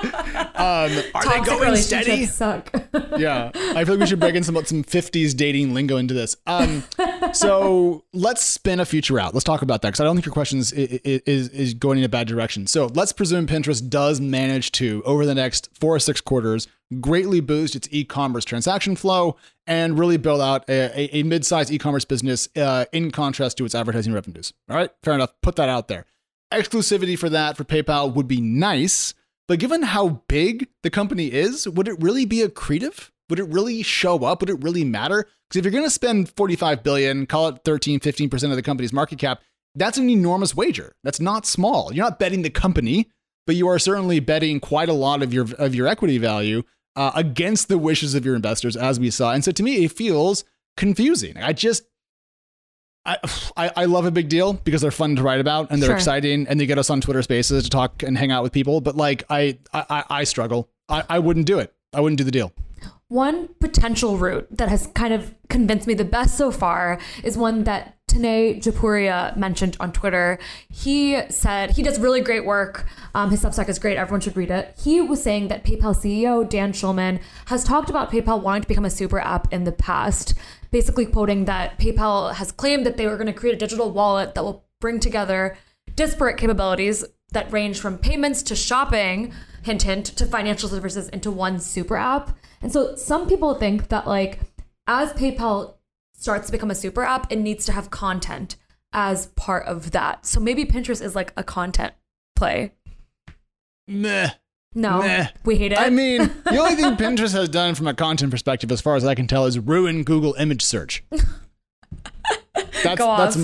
Um, 0.05 1.05
are 1.15 1.23
Toxic 1.23 1.45
they 1.45 1.59
going 1.59 1.77
steady? 1.77 2.27
Suck. 2.27 2.71
yeah, 3.17 3.51
I 3.55 3.85
feel 3.85 3.95
like 3.95 4.01
we 4.01 4.07
should 4.07 4.21
bring 4.21 4.37
in 4.37 4.45
some 4.45 4.57
some 4.65 4.85
'50s 4.85 5.37
dating 5.37 5.75
lingo 5.75 5.97
into 5.97 6.15
this. 6.15 6.37
Um, 6.47 6.85
so 7.33 8.05
let's 8.13 8.43
spin 8.43 8.81
a 8.81 8.85
future 8.85 9.19
out. 9.19 9.35
Let's 9.35 9.45
talk 9.45 9.63
about 9.63 9.83
that 9.83 9.89
because 9.89 10.01
I 10.01 10.05
don't 10.05 10.17
think 10.17 10.27
your 10.27 10.33
question 10.33 10.59
is, 10.59 10.73
is 10.73 11.49
is 11.49 11.75
going 11.75 11.99
in 11.99 12.05
a 12.05 12.09
bad 12.09 12.27
direction. 12.27 12.67
So 12.67 12.87
let's 12.87 13.13
presume 13.13 13.47
Pinterest 13.47 13.87
does 13.89 14.21
manage 14.21 14.73
to 14.73 15.03
over 15.05 15.27
the 15.27 15.35
next 15.35 15.69
four 15.79 15.95
or 15.95 16.01
six 16.01 16.21
quarters 16.21 16.69
greatly 17.01 17.41
boost 17.41 17.77
its 17.77 17.89
e-commerce 17.91 18.45
transaction 18.45 18.97
flow 18.97 19.37
and 19.67 19.99
really 19.99 20.17
build 20.17 20.41
out 20.41 20.69
a, 20.69 20.91
a, 20.99 21.19
a 21.19 21.23
mid-sized 21.23 21.71
e-commerce 21.71 22.05
business 22.05 22.49
uh, 22.57 22.87
in 22.93 23.11
contrast 23.11 23.59
to 23.59 23.65
its 23.65 23.75
advertising 23.75 24.13
revenues. 24.13 24.53
All 24.71 24.77
right, 24.77 24.91
fair 25.03 25.15
enough. 25.15 25.33
Put 25.43 25.57
that 25.57 25.69
out 25.69 25.89
there. 25.89 26.07
Exclusivity 26.53 27.19
for 27.19 27.29
that 27.29 27.57
for 27.57 27.65
PayPal 27.65 28.15
would 28.15 28.27
be 28.27 28.41
nice 28.41 29.13
but 29.49 29.59
given 29.59 29.83
how 29.83 30.23
big 30.29 30.69
the 30.83 30.91
company 30.91 31.33
is, 31.33 31.67
would 31.67 31.89
it 31.89 32.01
really 32.01 32.27
be 32.27 32.47
accretive? 32.47 33.11
Would 33.31 33.41
it 33.41 33.49
really 33.49 33.83
show 33.83 34.25
up? 34.25 34.41
Would 34.41 34.51
it 34.51 34.63
really 34.63 34.85
matter? 34.85 35.27
Because 35.49 35.59
if 35.59 35.65
you're 35.65 35.73
going 35.73 35.85
to 35.85 35.91
spend 35.91 36.31
45 36.37 36.83
billion, 36.83 37.27
call 37.27 37.49
it 37.49 37.61
13, 37.65 38.01
15% 38.01 38.51
of 38.51 38.57
the 38.57 38.63
company's 38.63 38.93
market 38.93 39.19
cap, 39.19 39.41
that's 39.75 39.99
an 39.99 40.11
enormous 40.11 40.55
wager. 40.55 40.95
That's 41.03 41.21
not 41.21 41.47
small. 41.47 41.93
You're 41.93 42.05
not 42.05 42.19
betting 42.19 42.43
the 42.43 42.51
company, 42.51 43.11
but 43.47 43.57
you 43.57 43.69
are 43.69 43.79
certainly 43.79 44.21
betting 44.21 44.61
quite 44.61 44.89
a 44.89 44.95
lot 44.95 45.23
of 45.23 45.33
your 45.33 45.47
of 45.55 45.75
your 45.75 45.87
equity 45.87 46.19
value 46.19 46.63
uh, 46.97 47.13
against 47.15 47.69
the 47.69 47.79
wishes 47.79 48.15
of 48.15 48.25
your 48.25 48.35
investors, 48.35 48.77
as 48.77 48.99
we 48.99 49.11
saw. 49.11 49.33
And 49.33 49.45
so 49.45 49.53
to 49.53 49.63
me, 49.63 49.85
it 49.85 49.93
feels 49.93 50.45
confusing. 50.77 51.37
I 51.37 51.53
just 51.53 51.85
I, 53.07 53.71
I, 53.75 53.85
love 53.87 54.05
a 54.05 54.11
big 54.11 54.29
deal 54.29 54.53
because 54.53 54.83
they're 54.83 54.91
fun 54.91 55.17
to 55.17 55.23
write 55.23 55.41
about 55.41 55.71
and 55.71 55.81
they're 55.81 55.89
sure. 55.89 55.97
exciting 55.97 56.47
and 56.47 56.61
they 56.61 56.67
get 56.67 56.77
us 56.77 56.91
on 56.91 57.01
Twitter 57.01 57.23
Spaces 57.23 57.65
to 57.65 57.71
talk 57.71 58.03
and 58.03 58.19
hang 58.19 58.31
out 58.31 58.43
with 58.43 58.53
people. 58.53 58.83
But 58.83 58.97
like 58.97 59.25
I 59.31 59.59
I, 59.73 60.05
I 60.11 60.25
struggle. 60.25 60.69
I, 60.91 61.05
I 61.09 61.19
wouldn't 61.19 61.47
do 61.47 61.59
it. 61.59 61.73
I 61.95 62.01
wouldn't 62.01 62.19
do 62.19 62.25
the 62.25 62.31
deal. 62.31 62.53
One 63.11 63.49
potential 63.59 64.19
route 64.19 64.47
that 64.51 64.69
has 64.69 64.89
kind 64.89 65.15
of 65.15 65.35
convinced 65.49 65.87
me 65.87 65.95
the 65.95 66.05
best 66.05 66.37
so 66.37 66.51
far 66.51 67.01
is 67.25 67.39
one 67.39 67.65
that 67.65 67.97
Tanay 68.07 68.61
Jaipuria 68.63 69.35
mentioned 69.35 69.79
on 69.81 69.93
Twitter. 69.93 70.39
He 70.69 71.19
said 71.31 71.71
he 71.71 71.83
does 71.83 71.99
really 71.99 72.21
great 72.21 72.45
work. 72.45 72.87
Um, 73.15 73.31
his 73.31 73.43
Substack 73.43 73.71
is 73.71 73.79
great. 73.79 73.97
Everyone 73.97 74.21
should 74.21 74.37
read 74.37 74.51
it. 74.51 74.75
He 74.83 75.01
was 75.01 75.23
saying 75.23 75.49
that 75.49 75.65
PayPal 75.65 75.97
CEO 75.97 76.47
Dan 76.47 76.73
Schulman 76.73 77.21
has 77.47 77.65
talked 77.65 77.89
about 77.89 78.11
PayPal 78.11 78.43
wanting 78.43 78.63
to 78.63 78.69
become 78.69 78.85
a 78.85 78.91
super 78.91 79.21
app 79.21 79.51
in 79.53 79.65
the 79.65 79.73
past, 79.73 80.35
basically 80.71 81.07
quoting 81.07 81.47
that 81.47 81.79
PayPal 81.79 82.35
has 82.35 82.53
claimed 82.53 82.85
that 82.85 82.99
they 82.99 83.07
were 83.07 83.17
going 83.17 83.27
to 83.27 83.33
create 83.33 83.55
a 83.55 83.59
digital 83.59 83.91
wallet 83.91 84.35
that 84.35 84.45
will 84.45 84.67
bring 84.81 85.01
together 85.01 85.57
disparate 85.95 86.37
capabilities 86.37 87.05
that 87.33 87.53
range 87.53 87.81
from 87.81 87.99
payments 87.99 88.43
to 88.45 88.57
shopping, 88.57 89.33
hint 89.63 89.83
hint, 89.83 90.07
to 90.07 90.27
financial 90.27 90.69
services 90.69 91.09
into 91.11 91.31
one 91.31 91.61
super 91.61 91.97
app. 91.97 92.37
And 92.63 92.73
so 92.73 92.97
some 92.97 93.29
people 93.29 93.55
think 93.55 93.89
that 93.89 94.07
like 94.07 94.41
as 94.87 95.13
PayPal 95.13 95.75
starts 96.15 96.47
to 96.47 96.53
become 96.53 96.71
a 96.71 96.75
super 96.75 97.03
app, 97.03 97.31
it 97.31 97.37
needs 97.37 97.65
to 97.67 97.73
have 97.73 97.91
content 97.91 98.57
as 98.93 99.27
part 99.29 99.67
of 99.67 99.91
that. 99.91 100.27
So 100.27 100.41
maybe 100.41 100.65
Pinterest 100.65 101.03
is 101.03 101.15
like 101.15 101.33
a 101.37 101.45
content 101.45 101.95
play. 102.35 102.73
Meh. 103.87 104.31
No, 104.75 105.01
Meh. 105.01 105.29
we 105.45 105.57
hate 105.57 105.73
it. 105.73 105.79
I 105.79 105.91
mean, 105.91 106.31
the 106.45 106.59
only 106.59 106.75
thing 106.75 106.97
Pinterest 106.97 107.33
has 107.33 107.49
done 107.49 107.75
from 107.75 107.87
a 107.87 107.95
content 107.95 108.31
perspective, 108.31 108.71
as 108.71 108.81
far 108.81 108.97
as 108.97 109.05
I 109.05 109.15
can 109.15 109.27
tell, 109.27 109.47
is 109.47 109.59
ruin 109.59 110.05
Google 110.05 110.35
image 110.35 110.63
search. 110.63 111.03
That's, 112.83 112.99
Go 112.99 113.09
off. 113.09 113.37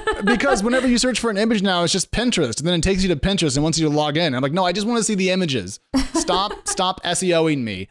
because 0.24 0.62
whenever 0.62 0.86
you 0.88 0.98
search 0.98 1.20
for 1.20 1.30
an 1.30 1.36
image 1.36 1.62
now, 1.62 1.84
it's 1.84 1.92
just 1.92 2.10
Pinterest, 2.10 2.58
and 2.58 2.66
then 2.66 2.74
it 2.74 2.82
takes 2.82 3.02
you 3.02 3.08
to 3.08 3.16
Pinterest 3.16 3.56
and 3.56 3.62
wants 3.62 3.78
you 3.78 3.88
to 3.88 3.94
log 3.94 4.16
in. 4.16 4.34
I'm 4.34 4.42
like, 4.42 4.52
no, 4.52 4.64
I 4.64 4.72
just 4.72 4.86
want 4.86 4.98
to 4.98 5.04
see 5.04 5.14
the 5.14 5.30
images. 5.30 5.80
Stop, 6.14 6.52
stop 6.68 7.02
SEOing 7.04 7.58
me. 7.62 7.88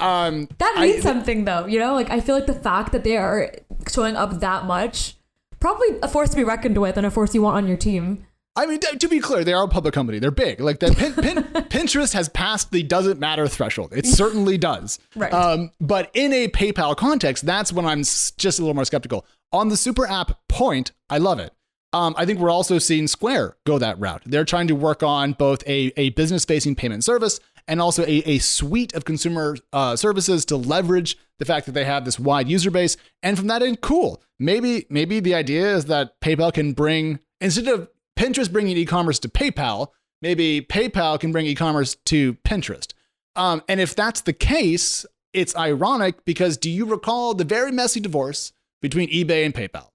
Um, 0.00 0.48
that 0.58 0.74
I- 0.76 0.86
means 0.86 1.02
something 1.02 1.44
though, 1.44 1.66
you 1.66 1.78
know? 1.78 1.94
Like 1.94 2.10
I 2.10 2.20
feel 2.20 2.34
like 2.34 2.46
the 2.46 2.54
fact 2.54 2.92
that 2.92 3.04
they 3.04 3.16
are 3.16 3.52
showing 3.90 4.16
up 4.16 4.40
that 4.40 4.64
much, 4.64 5.16
probably 5.60 5.88
a 6.02 6.08
force 6.08 6.30
to 6.30 6.36
be 6.36 6.44
reckoned 6.44 6.78
with 6.78 6.96
and 6.96 7.06
a 7.06 7.10
force 7.10 7.34
you 7.34 7.42
want 7.42 7.56
on 7.56 7.68
your 7.68 7.76
team. 7.76 8.26
I 8.56 8.66
mean, 8.66 8.80
to 8.80 9.08
be 9.08 9.20
clear, 9.20 9.44
they 9.44 9.52
are 9.52 9.64
a 9.64 9.68
public 9.68 9.94
company. 9.94 10.18
They're 10.18 10.32
big. 10.32 10.60
Like 10.60 10.80
that, 10.80 10.96
Pin, 10.96 11.14
Pin, 11.14 11.36
Pinterest 11.70 12.12
has 12.14 12.28
passed 12.28 12.72
the 12.72 12.82
doesn't 12.82 13.20
matter 13.20 13.46
threshold. 13.46 13.92
It 13.94 14.06
certainly 14.06 14.58
does. 14.58 14.98
Right. 15.14 15.32
Um, 15.32 15.70
but 15.80 16.10
in 16.14 16.32
a 16.32 16.48
PayPal 16.48 16.96
context, 16.96 17.46
that's 17.46 17.72
when 17.72 17.86
I'm 17.86 18.00
just 18.00 18.36
a 18.58 18.62
little 18.62 18.74
more 18.74 18.84
skeptical. 18.84 19.24
On 19.52 19.68
the 19.68 19.76
super 19.76 20.06
app 20.06 20.38
point, 20.48 20.92
I 21.08 21.18
love 21.18 21.40
it. 21.40 21.52
Um, 21.92 22.14
I 22.16 22.24
think 22.24 22.38
we're 22.38 22.50
also 22.50 22.78
seeing 22.78 23.08
Square 23.08 23.56
go 23.66 23.78
that 23.78 23.98
route. 23.98 24.22
They're 24.24 24.44
trying 24.44 24.68
to 24.68 24.76
work 24.76 25.02
on 25.02 25.32
both 25.32 25.66
a, 25.66 25.92
a 25.96 26.10
business 26.10 26.44
facing 26.44 26.76
payment 26.76 27.02
service 27.02 27.40
and 27.66 27.80
also 27.80 28.02
a, 28.04 28.22
a 28.26 28.38
suite 28.38 28.94
of 28.94 29.04
consumer 29.04 29.56
uh, 29.72 29.96
services 29.96 30.44
to 30.46 30.56
leverage 30.56 31.16
the 31.38 31.44
fact 31.44 31.66
that 31.66 31.72
they 31.72 31.84
have 31.84 32.04
this 32.04 32.18
wide 32.18 32.48
user 32.48 32.70
base. 32.70 32.96
And 33.22 33.36
from 33.36 33.48
that 33.48 33.62
end, 33.62 33.80
cool. 33.80 34.22
Maybe 34.38 34.86
maybe 34.88 35.18
the 35.18 35.34
idea 35.34 35.74
is 35.74 35.86
that 35.86 36.20
PayPal 36.20 36.52
can 36.52 36.72
bring 36.72 37.18
instead 37.40 37.66
of 37.66 37.88
Pinterest 38.16 38.52
bringing 38.52 38.76
e-commerce 38.76 39.18
to 39.20 39.28
PayPal, 39.28 39.88
maybe 40.22 40.60
PayPal 40.60 41.18
can 41.18 41.32
bring 41.32 41.46
e-commerce 41.46 41.96
to 42.06 42.34
Pinterest. 42.34 42.92
Um, 43.34 43.62
and 43.68 43.80
if 43.80 43.96
that's 43.96 44.20
the 44.20 44.32
case, 44.32 45.06
it's 45.32 45.56
ironic 45.56 46.24
because 46.24 46.56
do 46.56 46.70
you 46.70 46.84
recall 46.84 47.34
the 47.34 47.44
very 47.44 47.72
messy 47.72 48.00
divorce 48.00 48.52
between 48.80 49.08
eBay 49.10 49.44
and 49.44 49.54
PayPal? 49.54 49.88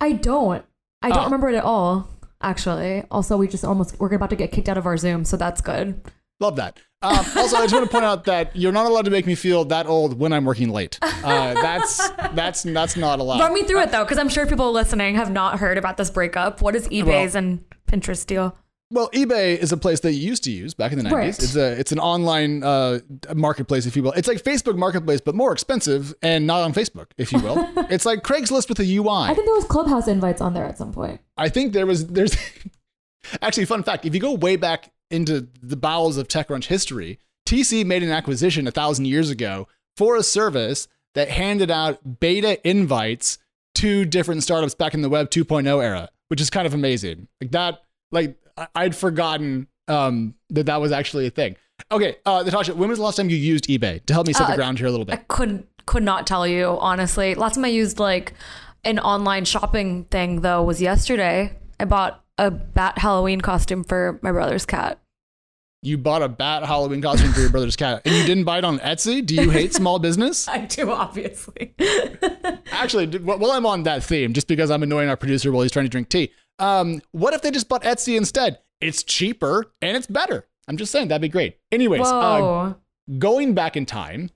I 0.00 0.12
don't. 0.12 0.64
I 1.02 1.08
don't 1.10 1.18
Oh. 1.18 1.24
remember 1.24 1.50
it 1.50 1.56
at 1.56 1.64
all. 1.64 2.08
Actually, 2.40 3.04
also 3.10 3.36
we 3.36 3.48
just 3.48 3.64
almost 3.64 3.98
we're 3.98 4.12
about 4.14 4.30
to 4.30 4.36
get 4.36 4.52
kicked 4.52 4.68
out 4.68 4.76
of 4.78 4.86
our 4.86 4.96
Zoom, 4.96 5.24
so 5.24 5.36
that's 5.36 5.60
good. 5.60 6.00
Love 6.40 6.56
that. 6.56 6.78
Um, 7.00 7.16
also, 7.36 7.56
I 7.56 7.62
just 7.62 7.72
want 7.74 7.84
to 7.86 7.90
point 7.90 8.04
out 8.04 8.24
that 8.24 8.54
you're 8.56 8.72
not 8.72 8.86
allowed 8.86 9.04
to 9.04 9.10
make 9.10 9.26
me 9.26 9.34
feel 9.34 9.64
that 9.66 9.86
old 9.86 10.18
when 10.18 10.32
I'm 10.32 10.44
working 10.44 10.68
late. 10.70 10.98
Uh, 11.02 11.54
that's 11.54 12.08
that's 12.34 12.62
that's 12.64 12.96
not 12.96 13.18
allowed. 13.20 13.40
Run 13.40 13.54
me 13.54 13.62
through 13.62 13.80
it 13.82 13.92
though, 13.92 14.04
because 14.04 14.18
I'm 14.18 14.28
sure 14.28 14.46
people 14.46 14.72
listening 14.72 15.14
have 15.14 15.30
not 15.30 15.58
heard 15.58 15.78
about 15.78 15.96
this 15.96 16.10
breakup. 16.10 16.60
What 16.60 16.74
is 16.74 16.88
eBay's 16.88 17.34
and 17.34 17.64
Pinterest 17.90 18.26
deal? 18.26 18.56
Well, 18.94 19.10
eBay 19.10 19.58
is 19.58 19.72
a 19.72 19.76
place 19.76 19.98
that 20.00 20.12
you 20.12 20.20
used 20.20 20.44
to 20.44 20.52
use 20.52 20.72
back 20.72 20.92
in 20.92 20.98
the 20.98 21.04
90s. 21.04 21.12
Right. 21.12 21.28
It's 21.28 21.56
a 21.56 21.72
it's 21.72 21.90
an 21.90 21.98
online 21.98 22.62
uh, 22.62 23.00
marketplace, 23.34 23.86
if 23.86 23.96
you 23.96 24.04
will. 24.04 24.12
It's 24.12 24.28
like 24.28 24.40
Facebook 24.40 24.76
Marketplace, 24.76 25.20
but 25.20 25.34
more 25.34 25.52
expensive 25.52 26.14
and 26.22 26.46
not 26.46 26.62
on 26.62 26.72
Facebook, 26.72 27.06
if 27.18 27.32
you 27.32 27.40
will. 27.40 27.68
it's 27.90 28.06
like 28.06 28.22
Craigslist 28.22 28.68
with 28.68 28.78
a 28.78 28.84
UI. 28.84 29.08
I 29.08 29.34
think 29.34 29.46
there 29.46 29.54
was 29.56 29.64
Clubhouse 29.64 30.06
invites 30.06 30.40
on 30.40 30.54
there 30.54 30.64
at 30.64 30.78
some 30.78 30.92
point. 30.92 31.20
I 31.36 31.48
think 31.48 31.72
there 31.72 31.86
was 31.86 32.06
there's 32.06 32.36
actually 33.42 33.64
fun 33.64 33.82
fact. 33.82 34.04
If 34.04 34.14
you 34.14 34.20
go 34.20 34.32
way 34.32 34.54
back 34.54 34.92
into 35.10 35.48
the 35.60 35.76
bowels 35.76 36.16
of 36.16 36.28
TechCrunch 36.28 36.66
history, 36.66 37.18
TC 37.46 37.84
made 37.84 38.04
an 38.04 38.10
acquisition 38.10 38.68
a 38.68 38.70
thousand 38.70 39.06
years 39.06 39.28
ago 39.28 39.66
for 39.96 40.14
a 40.14 40.22
service 40.22 40.86
that 41.14 41.30
handed 41.30 41.68
out 41.68 42.20
beta 42.20 42.64
invites 42.68 43.38
to 43.74 44.04
different 44.04 44.44
startups 44.44 44.76
back 44.76 44.94
in 44.94 45.02
the 45.02 45.08
Web 45.08 45.30
2.0 45.30 45.82
era, 45.82 46.10
which 46.28 46.40
is 46.40 46.48
kind 46.48 46.64
of 46.64 46.74
amazing. 46.74 47.26
Like 47.40 47.50
that, 47.50 47.82
like 48.12 48.36
I'd 48.74 48.94
forgotten 48.94 49.66
um, 49.88 50.34
that 50.50 50.66
that 50.66 50.80
was 50.80 50.92
actually 50.92 51.26
a 51.26 51.30
thing. 51.30 51.56
Okay, 51.90 52.16
uh, 52.24 52.42
Natasha, 52.44 52.74
when 52.74 52.88
was 52.88 52.98
the 52.98 53.04
last 53.04 53.16
time 53.16 53.28
you 53.28 53.36
used 53.36 53.64
eBay 53.64 54.04
to 54.06 54.12
help 54.12 54.26
me 54.26 54.32
set 54.32 54.46
the 54.46 54.52
Uh, 54.52 54.56
ground 54.56 54.78
here 54.78 54.86
a 54.86 54.90
little 54.90 55.04
bit? 55.04 55.12
I 55.14 55.16
bit? 55.16 55.28
could 55.28 55.66
could 55.86 56.02
not 56.02 56.26
tell 56.26 56.46
you 56.46 56.78
honestly. 56.80 57.34
Last 57.34 57.56
time 57.56 57.64
I 57.64 57.68
used 57.68 57.98
like 57.98 58.32
an 58.84 58.98
online 59.00 59.44
shopping 59.44 60.04
thing 60.04 60.40
though 60.40 60.62
was 60.62 60.80
yesterday. 60.80 61.58
I 61.80 61.84
bought 61.84 62.22
a 62.38 62.50
bat 62.50 62.98
Halloween 62.98 63.40
costume 63.40 63.84
for 63.84 64.18
my 64.22 64.32
brother's 64.32 64.64
cat. 64.66 64.98
You 65.84 65.98
bought 65.98 66.22
a 66.22 66.30
bat 66.30 66.64
Halloween 66.64 67.02
costume 67.02 67.34
for 67.34 67.40
your 67.40 67.50
brother's 67.50 67.76
cat, 67.76 68.00
and 68.06 68.14
you 68.14 68.24
didn't 68.24 68.44
buy 68.44 68.56
it 68.56 68.64
on 68.64 68.78
Etsy. 68.78 69.24
Do 69.24 69.34
you 69.34 69.50
hate 69.50 69.74
small 69.74 69.98
business? 69.98 70.48
I 70.48 70.60
do, 70.60 70.90
obviously. 70.90 71.74
Actually, 72.72 73.18
while 73.18 73.52
I'm 73.52 73.66
on 73.66 73.82
that 73.82 74.02
theme, 74.02 74.32
just 74.32 74.48
because 74.48 74.70
I'm 74.70 74.82
annoying 74.82 75.10
our 75.10 75.16
producer 75.18 75.52
while 75.52 75.60
he's 75.60 75.72
trying 75.72 75.84
to 75.84 75.90
drink 75.90 76.08
tea, 76.08 76.32
um, 76.58 77.02
what 77.12 77.34
if 77.34 77.42
they 77.42 77.50
just 77.50 77.68
bought 77.68 77.82
Etsy 77.82 78.16
instead? 78.16 78.60
It's 78.80 79.02
cheaper 79.02 79.74
and 79.82 79.94
it's 79.94 80.06
better. 80.06 80.46
I'm 80.66 80.78
just 80.78 80.90
saying 80.90 81.08
that'd 81.08 81.20
be 81.20 81.28
great. 81.28 81.58
Anyways, 81.70 82.06
uh, 82.06 82.72
going 83.18 83.52
back 83.52 83.76
in 83.76 83.84
time, 83.84 84.30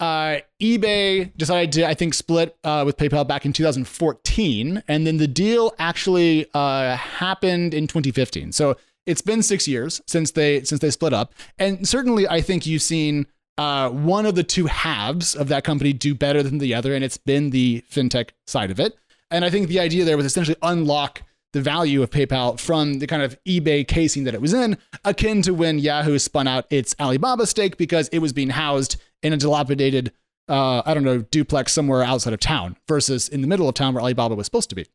uh, 0.00 0.38
eBay 0.62 1.36
decided 1.36 1.72
to, 1.72 1.86
I 1.86 1.92
think, 1.92 2.14
split 2.14 2.56
uh, 2.64 2.82
with 2.86 2.96
PayPal 2.96 3.28
back 3.28 3.44
in 3.44 3.52
2014, 3.52 4.82
and 4.88 5.06
then 5.06 5.18
the 5.18 5.28
deal 5.28 5.74
actually 5.78 6.46
uh, 6.54 6.96
happened 6.96 7.74
in 7.74 7.86
2015. 7.88 8.52
So 8.52 8.78
it's 9.06 9.20
been 9.20 9.42
six 9.42 9.68
years 9.68 10.00
since 10.06 10.30
they 10.32 10.62
since 10.62 10.80
they 10.80 10.90
split 10.90 11.12
up, 11.12 11.34
and 11.58 11.88
certainly 11.88 12.28
I 12.28 12.40
think 12.40 12.66
you've 12.66 12.82
seen 12.82 13.26
uh, 13.56 13.88
one 13.90 14.26
of 14.26 14.34
the 14.34 14.42
two 14.42 14.66
halves 14.66 15.34
of 15.34 15.48
that 15.48 15.64
company 15.64 15.92
do 15.92 16.14
better 16.14 16.42
than 16.42 16.58
the 16.58 16.74
other, 16.74 16.94
and 16.94 17.04
it's 17.04 17.18
been 17.18 17.50
the 17.50 17.84
fintech 17.90 18.30
side 18.46 18.70
of 18.70 18.80
it. 18.80 18.96
And 19.30 19.44
I 19.44 19.50
think 19.50 19.68
the 19.68 19.80
idea 19.80 20.04
there 20.04 20.16
was 20.16 20.26
essentially 20.26 20.56
unlock 20.62 21.22
the 21.52 21.60
value 21.60 22.02
of 22.02 22.10
PayPal 22.10 22.58
from 22.58 22.94
the 22.98 23.06
kind 23.06 23.22
of 23.22 23.38
eBay 23.44 23.86
casing 23.86 24.24
that 24.24 24.34
it 24.34 24.40
was 24.40 24.52
in, 24.52 24.76
akin 25.04 25.40
to 25.42 25.54
when 25.54 25.78
Yahoo 25.78 26.18
spun 26.18 26.48
out 26.48 26.66
its 26.68 26.96
Alibaba 26.98 27.46
stake 27.46 27.76
because 27.76 28.08
it 28.08 28.18
was 28.18 28.32
being 28.32 28.50
housed 28.50 29.00
in 29.22 29.32
a 29.32 29.36
dilapidated, 29.36 30.12
uh, 30.48 30.82
I 30.84 30.92
don't 30.94 31.04
know, 31.04 31.18
duplex 31.22 31.72
somewhere 31.72 32.02
outside 32.02 32.32
of 32.34 32.40
town 32.40 32.76
versus 32.88 33.28
in 33.28 33.40
the 33.40 33.46
middle 33.46 33.68
of 33.68 33.74
town 33.74 33.94
where 33.94 34.02
Alibaba 34.02 34.34
was 34.34 34.46
supposed 34.46 34.68
to 34.70 34.76
be. 34.76 34.86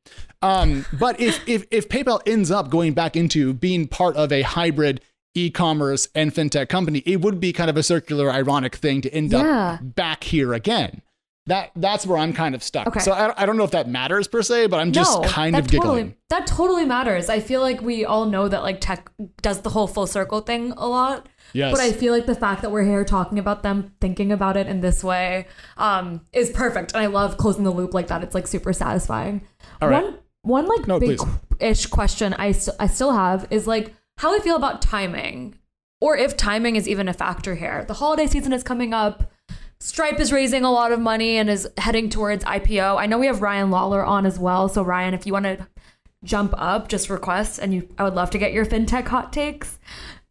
Um, 0.42 0.86
but 0.94 1.20
if, 1.20 1.48
if 1.48 1.66
if 1.72 1.90
PayPal 1.90 2.22
ends 2.26 2.52
up 2.52 2.70
going 2.70 2.94
back 2.94 3.16
into 3.16 3.54
being 3.54 3.88
part 3.88 4.16
of 4.16 4.32
a 4.32 4.42
hybrid 4.44 5.02
e-commerce 5.36 6.08
and 6.16 6.34
fintech 6.34 6.70
company, 6.70 7.00
it 7.06 7.22
would 7.22 7.40
be 7.40 7.54
kind 7.54 7.70
of 7.70 7.78
a 7.78 7.84
circular, 7.84 8.32
ironic 8.32 8.76
thing 8.76 9.02
to 9.02 9.14
end 9.14 9.32
Yeah. 9.32 9.78
up 9.82 9.96
back 9.96 10.24
here 10.24 10.54
again. 10.54 11.02
That 11.46 11.72
that's 11.76 12.06
where 12.06 12.18
I'm 12.20 12.34
kind 12.34 12.54
of 12.54 12.62
stuck. 12.62 12.86
Okay. 12.88 13.00
So 13.00 13.12
I, 13.12 13.34
I 13.42 13.46
don't 13.48 13.58
know 13.58 13.64
if 13.64 13.72
that 13.72 13.88
matters 13.90 14.28
per 14.28 14.44
se, 14.44 14.68
but 14.68 14.78
I'm 14.80 14.92
just 14.92 15.20
no, 15.20 15.28
kind 15.28 15.56
of 15.56 15.68
giggling. 15.68 16.10
Totally, 16.10 16.18
that 16.30 16.46
totally 16.46 16.86
matters. 16.86 17.28
I 17.28 17.40
feel 17.40 17.62
like 17.62 17.82
we 17.82 18.06
all 18.06 18.26
know 18.26 18.48
that 18.48 18.62
like 18.62 18.80
tech 18.82 19.10
does 19.42 19.62
the 19.62 19.72
whole 19.72 19.88
full 19.88 20.06
circle 20.06 20.42
thing 20.42 20.74
a 20.78 20.88
lot. 20.88 21.28
Yes. 21.54 21.72
But 21.72 21.82
I 21.82 21.92
feel 21.92 22.14
like 22.14 22.26
the 22.26 22.36
fact 22.36 22.62
that 22.62 22.72
we're 22.72 22.84
here 22.84 23.04
talking 23.04 23.40
about 23.40 23.64
them, 23.64 23.94
thinking 24.02 24.32
about 24.32 24.58
it 24.58 24.68
in 24.68 24.82
this 24.82 25.04
way, 25.04 25.48
um, 25.78 26.22
is 26.34 26.50
perfect. 26.52 26.94
And 26.94 27.02
I 27.02 27.08
love 27.08 27.38
closing 27.38 27.64
the 27.64 27.72
loop 27.72 27.94
like 27.94 28.08
that. 28.08 28.24
It's 28.24 28.36
like 28.36 28.48
super 28.48 28.74
satisfying. 28.74 29.42
All 29.82 29.90
right. 29.90 30.04
One 30.04 30.18
one 30.42 30.68
like 30.68 30.88
No, 30.88 31.00
big 31.00 31.18
please. 31.18 31.30
ish 31.60 31.86
question 31.88 32.34
I 32.34 32.54
st- 32.54 32.78
I 32.80 32.88
still 32.88 33.12
have 33.14 33.48
is 33.50 33.68
like 33.68 33.94
how 34.18 34.36
I 34.36 34.40
feel 34.40 34.56
about 34.56 34.82
timing, 34.82 35.56
or 36.02 36.16
if 36.18 36.38
timing 36.38 36.76
is 36.76 36.88
even 36.88 37.08
a 37.08 37.14
factor 37.14 37.56
here. 37.56 37.84
The 37.86 37.96
holiday 37.96 38.28
season 38.28 38.54
is 38.54 38.64
coming 38.64 38.94
up. 38.94 39.32
Stripe 39.82 40.20
is 40.20 40.32
raising 40.34 40.64
a 40.66 40.72
lot 40.72 40.92
of 40.92 41.00
money 41.00 41.38
and 41.38 41.50
is 41.50 41.68
heading 41.78 42.10
towards 42.10 42.44
IPO. 42.44 42.98
I 43.00 43.06
know 43.06 43.18
we 43.18 43.28
have 43.28 43.42
Ryan 43.42 43.72
Lawler 43.72 44.04
on 44.04 44.26
as 44.26 44.38
well. 44.38 44.68
So 44.68 44.84
Ryan, 44.84 45.14
if 45.14 45.26
you 45.26 45.32
want 45.32 45.46
to 45.46 45.68
jump 46.24 46.54
up, 46.58 46.88
just 46.88 47.10
request, 47.10 47.60
and 47.60 47.74
you, 47.74 47.88
I 47.98 48.04
would 48.04 48.16
love 48.16 48.30
to 48.32 48.38
get 48.38 48.54
your 48.54 48.66
fintech 48.66 49.08
hot 49.08 49.32
takes. 49.32 49.80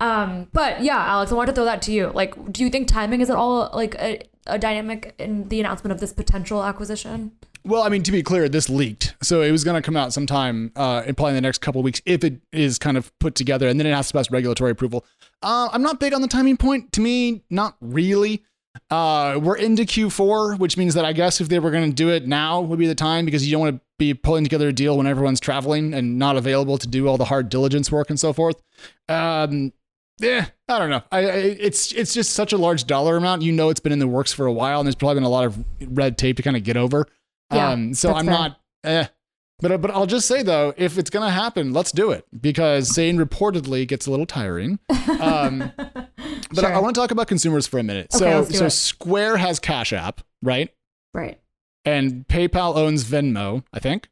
Um, 0.00 0.48
but 0.52 0.82
yeah, 0.82 0.98
Alex, 0.98 1.32
I 1.32 1.34
want 1.34 1.48
to 1.48 1.54
throw 1.54 1.64
that 1.64 1.82
to 1.82 1.92
you. 1.92 2.10
Like, 2.14 2.52
do 2.52 2.62
you 2.62 2.70
think 2.70 2.88
timing 2.88 3.20
is 3.20 3.30
at 3.30 3.36
all 3.36 3.70
like 3.72 3.94
a, 3.96 4.20
a 4.46 4.58
dynamic 4.58 5.14
in 5.18 5.48
the 5.48 5.60
announcement 5.60 5.92
of 5.92 6.00
this 6.00 6.12
potential 6.12 6.62
acquisition? 6.62 7.32
Well, 7.64 7.82
I 7.82 7.88
mean, 7.88 8.02
to 8.04 8.12
be 8.12 8.22
clear, 8.22 8.48
this 8.48 8.70
leaked, 8.70 9.14
so 9.22 9.42
it 9.42 9.50
was 9.50 9.64
going 9.64 9.74
to 9.74 9.84
come 9.84 9.96
out 9.96 10.12
sometime 10.12 10.72
uh, 10.76 11.02
in 11.06 11.14
probably 11.14 11.34
the 11.34 11.40
next 11.40 11.58
couple 11.58 11.82
weeks 11.82 12.00
if 12.06 12.22
it 12.24 12.40
is 12.52 12.78
kind 12.78 12.96
of 12.96 13.16
put 13.18 13.34
together, 13.34 13.68
and 13.68 13.78
then 13.78 13.86
it 13.86 13.94
has 13.94 14.08
to 14.08 14.14
pass 14.14 14.30
regulatory 14.30 14.70
approval. 14.70 15.04
Uh, 15.42 15.68
I'm 15.72 15.82
not 15.82 16.00
big 16.00 16.14
on 16.14 16.22
the 16.22 16.28
timing 16.28 16.56
point. 16.56 16.92
To 16.92 17.00
me, 17.00 17.42
not 17.50 17.76
really. 17.80 18.44
Uh, 18.90 19.38
we're 19.42 19.56
into 19.56 19.82
Q4, 19.82 20.58
which 20.58 20.76
means 20.76 20.94
that 20.94 21.04
I 21.04 21.12
guess 21.12 21.40
if 21.40 21.48
they 21.48 21.58
were 21.58 21.70
going 21.70 21.90
to 21.90 21.94
do 21.94 22.10
it 22.10 22.26
now 22.26 22.60
would 22.60 22.78
be 22.78 22.86
the 22.86 22.94
time 22.94 23.24
because 23.24 23.44
you 23.44 23.52
don't 23.52 23.60
want 23.60 23.76
to 23.76 23.82
be 23.98 24.14
pulling 24.14 24.44
together 24.44 24.68
a 24.68 24.72
deal 24.72 24.96
when 24.96 25.06
everyone's 25.06 25.40
traveling 25.40 25.92
and 25.92 26.18
not 26.18 26.36
available 26.36 26.78
to 26.78 26.86
do 26.86 27.08
all 27.08 27.18
the 27.18 27.24
hard 27.26 27.48
diligence 27.48 27.90
work 27.90 28.10
and 28.10 28.18
so 28.18 28.32
forth. 28.32 28.62
Um, 29.08 29.72
yeah, 30.20 30.46
I 30.68 30.78
don't 30.78 30.90
know. 30.90 31.02
I, 31.12 31.18
I, 31.18 31.22
it's 31.32 31.92
it's 31.92 32.12
just 32.14 32.30
such 32.30 32.52
a 32.52 32.56
large 32.56 32.86
dollar 32.86 33.16
amount. 33.16 33.42
You 33.42 33.52
know, 33.52 33.68
it's 33.68 33.80
been 33.80 33.92
in 33.92 33.98
the 33.98 34.08
works 34.08 34.32
for 34.32 34.46
a 34.46 34.52
while, 34.52 34.80
and 34.80 34.86
there's 34.86 34.96
probably 34.96 35.16
been 35.16 35.24
a 35.24 35.28
lot 35.28 35.44
of 35.44 35.64
red 35.86 36.18
tape 36.18 36.36
to 36.38 36.42
kind 36.42 36.56
of 36.56 36.64
get 36.64 36.76
over. 36.76 37.06
Yeah, 37.52 37.70
um, 37.70 37.94
so 37.94 38.12
I'm 38.14 38.26
fair. 38.26 38.34
not. 38.34 38.60
Eh. 38.84 39.06
But 39.60 39.80
but 39.80 39.90
I'll 39.90 40.06
just 40.06 40.28
say 40.28 40.42
though, 40.42 40.72
if 40.76 40.98
it's 40.98 41.10
gonna 41.10 41.30
happen, 41.30 41.72
let's 41.72 41.90
do 41.92 42.10
it 42.12 42.26
because 42.40 42.94
saying 42.94 43.16
reportedly 43.18 43.86
gets 43.88 44.06
a 44.06 44.10
little 44.10 44.26
tiring. 44.26 44.78
Um, 45.20 45.72
but 45.76 46.08
Sure. 46.54 46.72
I, 46.74 46.78
want 46.78 46.94
to 46.94 47.00
talk 47.00 47.10
about 47.10 47.26
consumers 47.26 47.66
for 47.66 47.78
a 47.78 47.82
minute. 47.82 48.06
Okay, 48.14 48.24
so 48.24 48.44
so 48.44 48.66
it. 48.66 48.70
Square 48.70 49.38
has 49.38 49.58
Cash 49.58 49.92
App, 49.92 50.20
right? 50.42 50.70
Right. 51.12 51.40
And 51.84 52.26
PayPal 52.28 52.76
owns 52.76 53.04
Venmo, 53.04 53.64
I 53.72 53.78
think. 53.78 54.08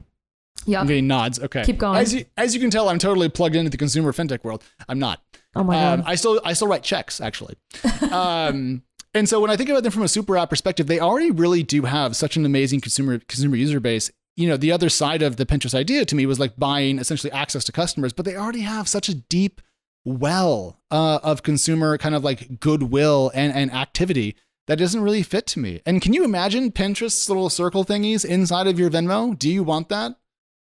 Yeah. 0.65 0.81
I'm 0.81 0.87
getting 0.87 1.07
nods. 1.07 1.39
Okay. 1.39 1.63
Keep 1.65 1.79
going. 1.79 1.99
As 1.99 2.15
you, 2.15 2.25
as 2.37 2.55
you 2.55 2.61
can 2.61 2.71
tell, 2.71 2.89
I'm 2.89 2.99
totally 2.99 3.29
plugged 3.29 3.55
into 3.55 3.71
the 3.71 3.77
consumer 3.77 4.13
fintech 4.13 4.43
world. 4.43 4.65
I'm 4.89 4.99
not. 4.99 5.21
Oh 5.55 5.63
my 5.63 5.77
Um, 5.93 6.01
god. 6.01 6.11
I 6.11 6.15
still 6.17 6.41
I 6.45 6.53
still 6.55 6.69
write 6.69 6.83
checks 6.83 7.21
actually. 7.21 7.57
um, 8.11 8.83
and 9.15 9.29
so 9.29 9.41
when 9.41 9.51
I 9.51 9.57
think 9.57 9.71
about 9.71 9.83
them 9.83 9.93
from 9.93 10.03
a 10.03 10.09
super 10.09 10.37
app 10.37 10.51
perspective, 10.51 10.87
they 10.87 10.99
already 11.01 11.31
really 11.31 11.63
do 11.63 11.83
have 11.83 12.17
such 12.17 12.37
an 12.37 12.45
amazing 12.45 12.81
consumer 12.81 13.19
consumer 13.21 13.57
user 13.57 13.81
base. 13.81 14.11
You 14.37 14.49
know, 14.49 14.57
the 14.57 14.73
other 14.73 14.89
side 14.91 15.23
of 15.23 15.37
the 15.37 15.47
Pinterest 15.47 15.75
idea 15.75 16.05
to 16.05 16.15
me 16.15 16.27
was 16.27 16.39
like 16.41 16.57
buying 16.59 16.99
essentially 16.99 17.33
access 17.33 17.65
to 17.65 17.73
customers, 17.73 18.13
but 18.13 18.25
they 18.27 18.37
already 18.37 18.61
have 18.61 18.89
such 18.89 19.09
a 19.09 19.15
deep 19.15 19.61
well 20.05 20.79
uh, 20.91 21.19
of 21.23 21.43
consumer 21.43 21.97
kind 21.99 22.15
of 22.15 22.23
like 22.23 22.61
goodwill 22.61 23.31
and, 23.35 23.53
and 23.55 23.73
activity 23.73 24.37
that 24.67 24.79
doesn't 24.79 25.01
really 25.01 25.23
fit 25.23 25.47
to 25.49 25.59
me. 25.59 25.81
And 25.87 26.03
can 26.03 26.13
you 26.13 26.25
imagine 26.25 26.73
Pinterest's 26.73 27.29
little 27.29 27.51
circle 27.51 27.85
thingies 27.85 28.25
inside 28.25 28.67
of 28.67 28.79
your 28.79 28.91
Venmo? 28.91 29.39
Do 29.39 29.49
you 29.51 29.63
want 29.63 29.89
that? 29.89 30.17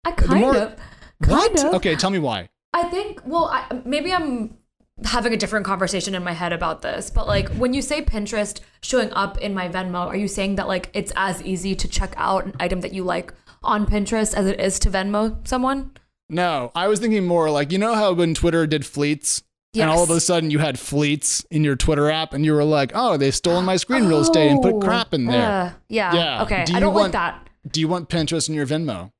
I 0.05 0.11
kind 0.11 0.41
more- 0.41 0.55
of. 0.55 0.75
Kind 1.21 1.53
what? 1.53 1.65
of. 1.65 1.73
Okay, 1.75 1.95
tell 1.95 2.09
me 2.09 2.19
why. 2.19 2.49
I 2.73 2.83
think, 2.83 3.21
well, 3.25 3.45
I, 3.45 3.81
maybe 3.85 4.11
I'm 4.13 4.57
having 5.03 5.33
a 5.33 5.37
different 5.37 5.65
conversation 5.65 6.15
in 6.15 6.23
my 6.23 6.31
head 6.31 6.53
about 6.53 6.81
this, 6.81 7.09
but 7.09 7.27
like 7.27 7.49
when 7.49 7.73
you 7.73 7.81
say 7.81 8.01
Pinterest 8.01 8.59
showing 8.81 9.11
up 9.13 9.37
in 9.39 9.53
my 9.53 9.67
Venmo, 9.67 10.07
are 10.07 10.15
you 10.15 10.27
saying 10.27 10.55
that 10.55 10.67
like 10.67 10.89
it's 10.93 11.11
as 11.15 11.43
easy 11.43 11.75
to 11.75 11.87
check 11.87 12.13
out 12.17 12.45
an 12.45 12.55
item 12.59 12.81
that 12.81 12.93
you 12.93 13.03
like 13.03 13.33
on 13.63 13.85
Pinterest 13.85 14.33
as 14.33 14.47
it 14.47 14.59
is 14.59 14.79
to 14.79 14.89
Venmo 14.89 15.45
someone? 15.47 15.91
No, 16.29 16.71
I 16.73 16.87
was 16.87 16.99
thinking 16.99 17.25
more 17.25 17.49
like 17.51 17.71
you 17.71 17.77
know 17.77 17.93
how 17.93 18.13
when 18.13 18.33
Twitter 18.33 18.65
did 18.65 18.85
fleets, 18.85 19.43
and 19.73 19.89
all 19.89 20.03
of 20.03 20.09
a 20.09 20.19
sudden 20.19 20.51
you 20.51 20.59
had 20.59 20.77
fleets 20.77 21.45
in 21.51 21.63
your 21.63 21.75
Twitter 21.75 22.09
app, 22.09 22.33
and 22.33 22.43
you 22.45 22.53
were 22.53 22.63
like, 22.63 22.91
"Oh, 22.93 23.17
they 23.17 23.31
stole 23.31 23.61
my 23.61 23.77
screen 23.77 24.07
real 24.07 24.19
estate 24.19 24.49
and 24.49 24.61
put 24.61 24.75
Oh, 24.75 24.79
crap 24.79 25.13
in 25.13 25.25
there." 25.25 25.41
uh, 25.41 25.71
yeah. 25.87 26.13
Yeah. 26.13 26.43
Okay. 26.43 26.65
Do 26.65 26.75
I 26.75 26.79
don't 26.79 26.93
want- 26.93 27.05
like 27.05 27.11
that. 27.13 27.47
Do 27.69 27.79
you 27.79 27.87
want 27.87 28.09
Pinterest 28.09 28.49
in 28.49 28.55
your 28.55 28.65
Venmo? 28.65 29.11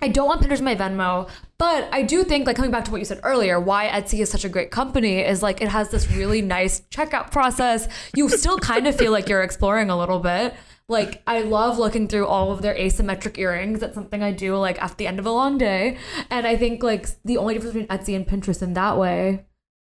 I 0.00 0.06
don't 0.08 0.28
want 0.28 0.40
Pinterest 0.42 0.58
in 0.60 0.64
my 0.64 0.76
Venmo, 0.76 1.28
but 1.58 1.88
I 1.90 2.02
do 2.02 2.22
think, 2.22 2.46
like 2.46 2.54
coming 2.54 2.70
back 2.70 2.84
to 2.84 2.90
what 2.92 2.98
you 2.98 3.04
said 3.04 3.18
earlier, 3.24 3.58
why 3.58 3.88
Etsy 3.88 4.20
is 4.20 4.30
such 4.30 4.44
a 4.44 4.48
great 4.48 4.70
company 4.70 5.18
is 5.20 5.42
like 5.42 5.60
it 5.60 5.68
has 5.68 5.88
this 5.88 6.08
really 6.12 6.40
nice 6.40 6.82
checkout 6.92 7.32
process. 7.32 7.88
You 8.14 8.28
still 8.28 8.58
kind 8.58 8.86
of 8.86 8.94
feel 8.94 9.10
like 9.10 9.28
you're 9.28 9.42
exploring 9.42 9.90
a 9.90 9.98
little 9.98 10.20
bit. 10.20 10.54
Like 10.88 11.20
I 11.26 11.40
love 11.42 11.78
looking 11.78 12.06
through 12.06 12.26
all 12.28 12.52
of 12.52 12.62
their 12.62 12.74
asymmetric 12.76 13.38
earrings. 13.38 13.80
That's 13.80 13.94
something 13.94 14.22
I 14.22 14.30
do 14.30 14.56
like 14.56 14.80
at 14.80 14.96
the 14.98 15.06
end 15.08 15.18
of 15.18 15.26
a 15.26 15.32
long 15.32 15.58
day. 15.58 15.98
And 16.30 16.46
I 16.46 16.56
think 16.56 16.82
like 16.84 17.08
the 17.24 17.36
only 17.36 17.54
difference 17.54 17.74
between 17.74 17.88
Etsy 17.98 18.14
and 18.14 18.24
Pinterest 18.26 18.62
in 18.62 18.74
that 18.74 18.96
way 18.96 19.44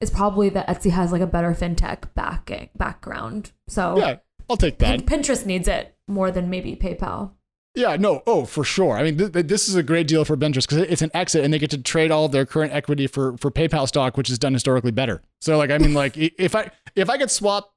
is 0.02 0.10
probably 0.10 0.50
that 0.50 0.68
Etsy 0.68 0.92
has 0.92 1.12
like 1.12 1.22
a 1.22 1.28
better 1.28 1.52
fintech 1.52 2.14
backing 2.16 2.70
background. 2.76 3.52
So 3.68 3.98
Yeah, 3.98 4.18
I'll 4.50 4.58
take 4.58 4.78
that. 4.80 5.06
Pinterest 5.06 5.46
needs 5.46 5.68
it 5.68 5.96
more 6.08 6.32
than 6.32 6.50
maybe 6.50 6.76
PayPal. 6.76 7.32
Yeah, 7.76 7.98
no, 7.98 8.24
oh, 8.26 8.46
for 8.46 8.64
sure. 8.64 8.98
I 8.98 9.04
mean, 9.04 9.18
th- 9.18 9.34
th- 9.34 9.48
this 9.48 9.68
is 9.68 9.76
a 9.76 9.84
great 9.84 10.08
deal 10.08 10.24
for 10.24 10.38
Pinterest 10.38 10.68
because 10.68 10.78
it's 10.78 11.02
an 11.02 11.12
exit, 11.14 11.44
and 11.44 11.54
they 11.54 11.60
get 11.60 11.72
to 11.72 11.78
trade 11.78 12.10
all 12.10 12.26
of 12.26 12.32
their 12.32 12.46
current 12.46 12.72
equity 12.72 13.06
for 13.06 13.38
for 13.38 13.52
PayPal 13.52 13.86
stock, 13.86 14.16
which 14.16 14.30
is 14.30 14.40
done 14.40 14.54
historically 14.54 14.92
better. 14.92 15.22
So, 15.42 15.58
like, 15.58 15.72
I 15.72 15.78
mean, 15.78 15.94
like, 15.94 16.14
if 16.18 16.56
I 16.56 16.72
if 16.96 17.10
I 17.10 17.18
could 17.18 17.30
swap 17.30 17.74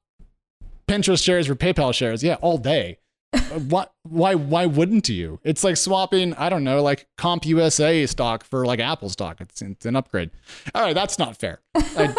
Pinterest 0.87 1.21
shares 1.21 1.47
for 1.47 1.55
PayPal 1.55 1.93
shares, 1.93 2.23
yeah, 2.23 2.35
all 2.35 2.57
day. 2.57 2.99
Why 3.67 3.85
why 4.03 4.35
why 4.35 4.65
wouldn't 4.65 5.07
you? 5.09 5.39
It's 5.43 5.63
like 5.63 5.77
swapping, 5.77 6.33
I 6.33 6.49
don't 6.49 6.63
know, 6.63 6.81
like 6.81 7.07
CompUSA 7.17 8.09
stock 8.09 8.43
for 8.43 8.65
like 8.65 8.79
Apple 8.79 9.09
stock. 9.09 9.39
It's, 9.39 9.61
it's 9.61 9.85
an 9.85 9.95
upgrade. 9.95 10.31
All 10.73 10.81
right, 10.81 10.95
that's 10.95 11.19
not 11.19 11.37
fair. 11.37 11.61
I, 11.75 12.13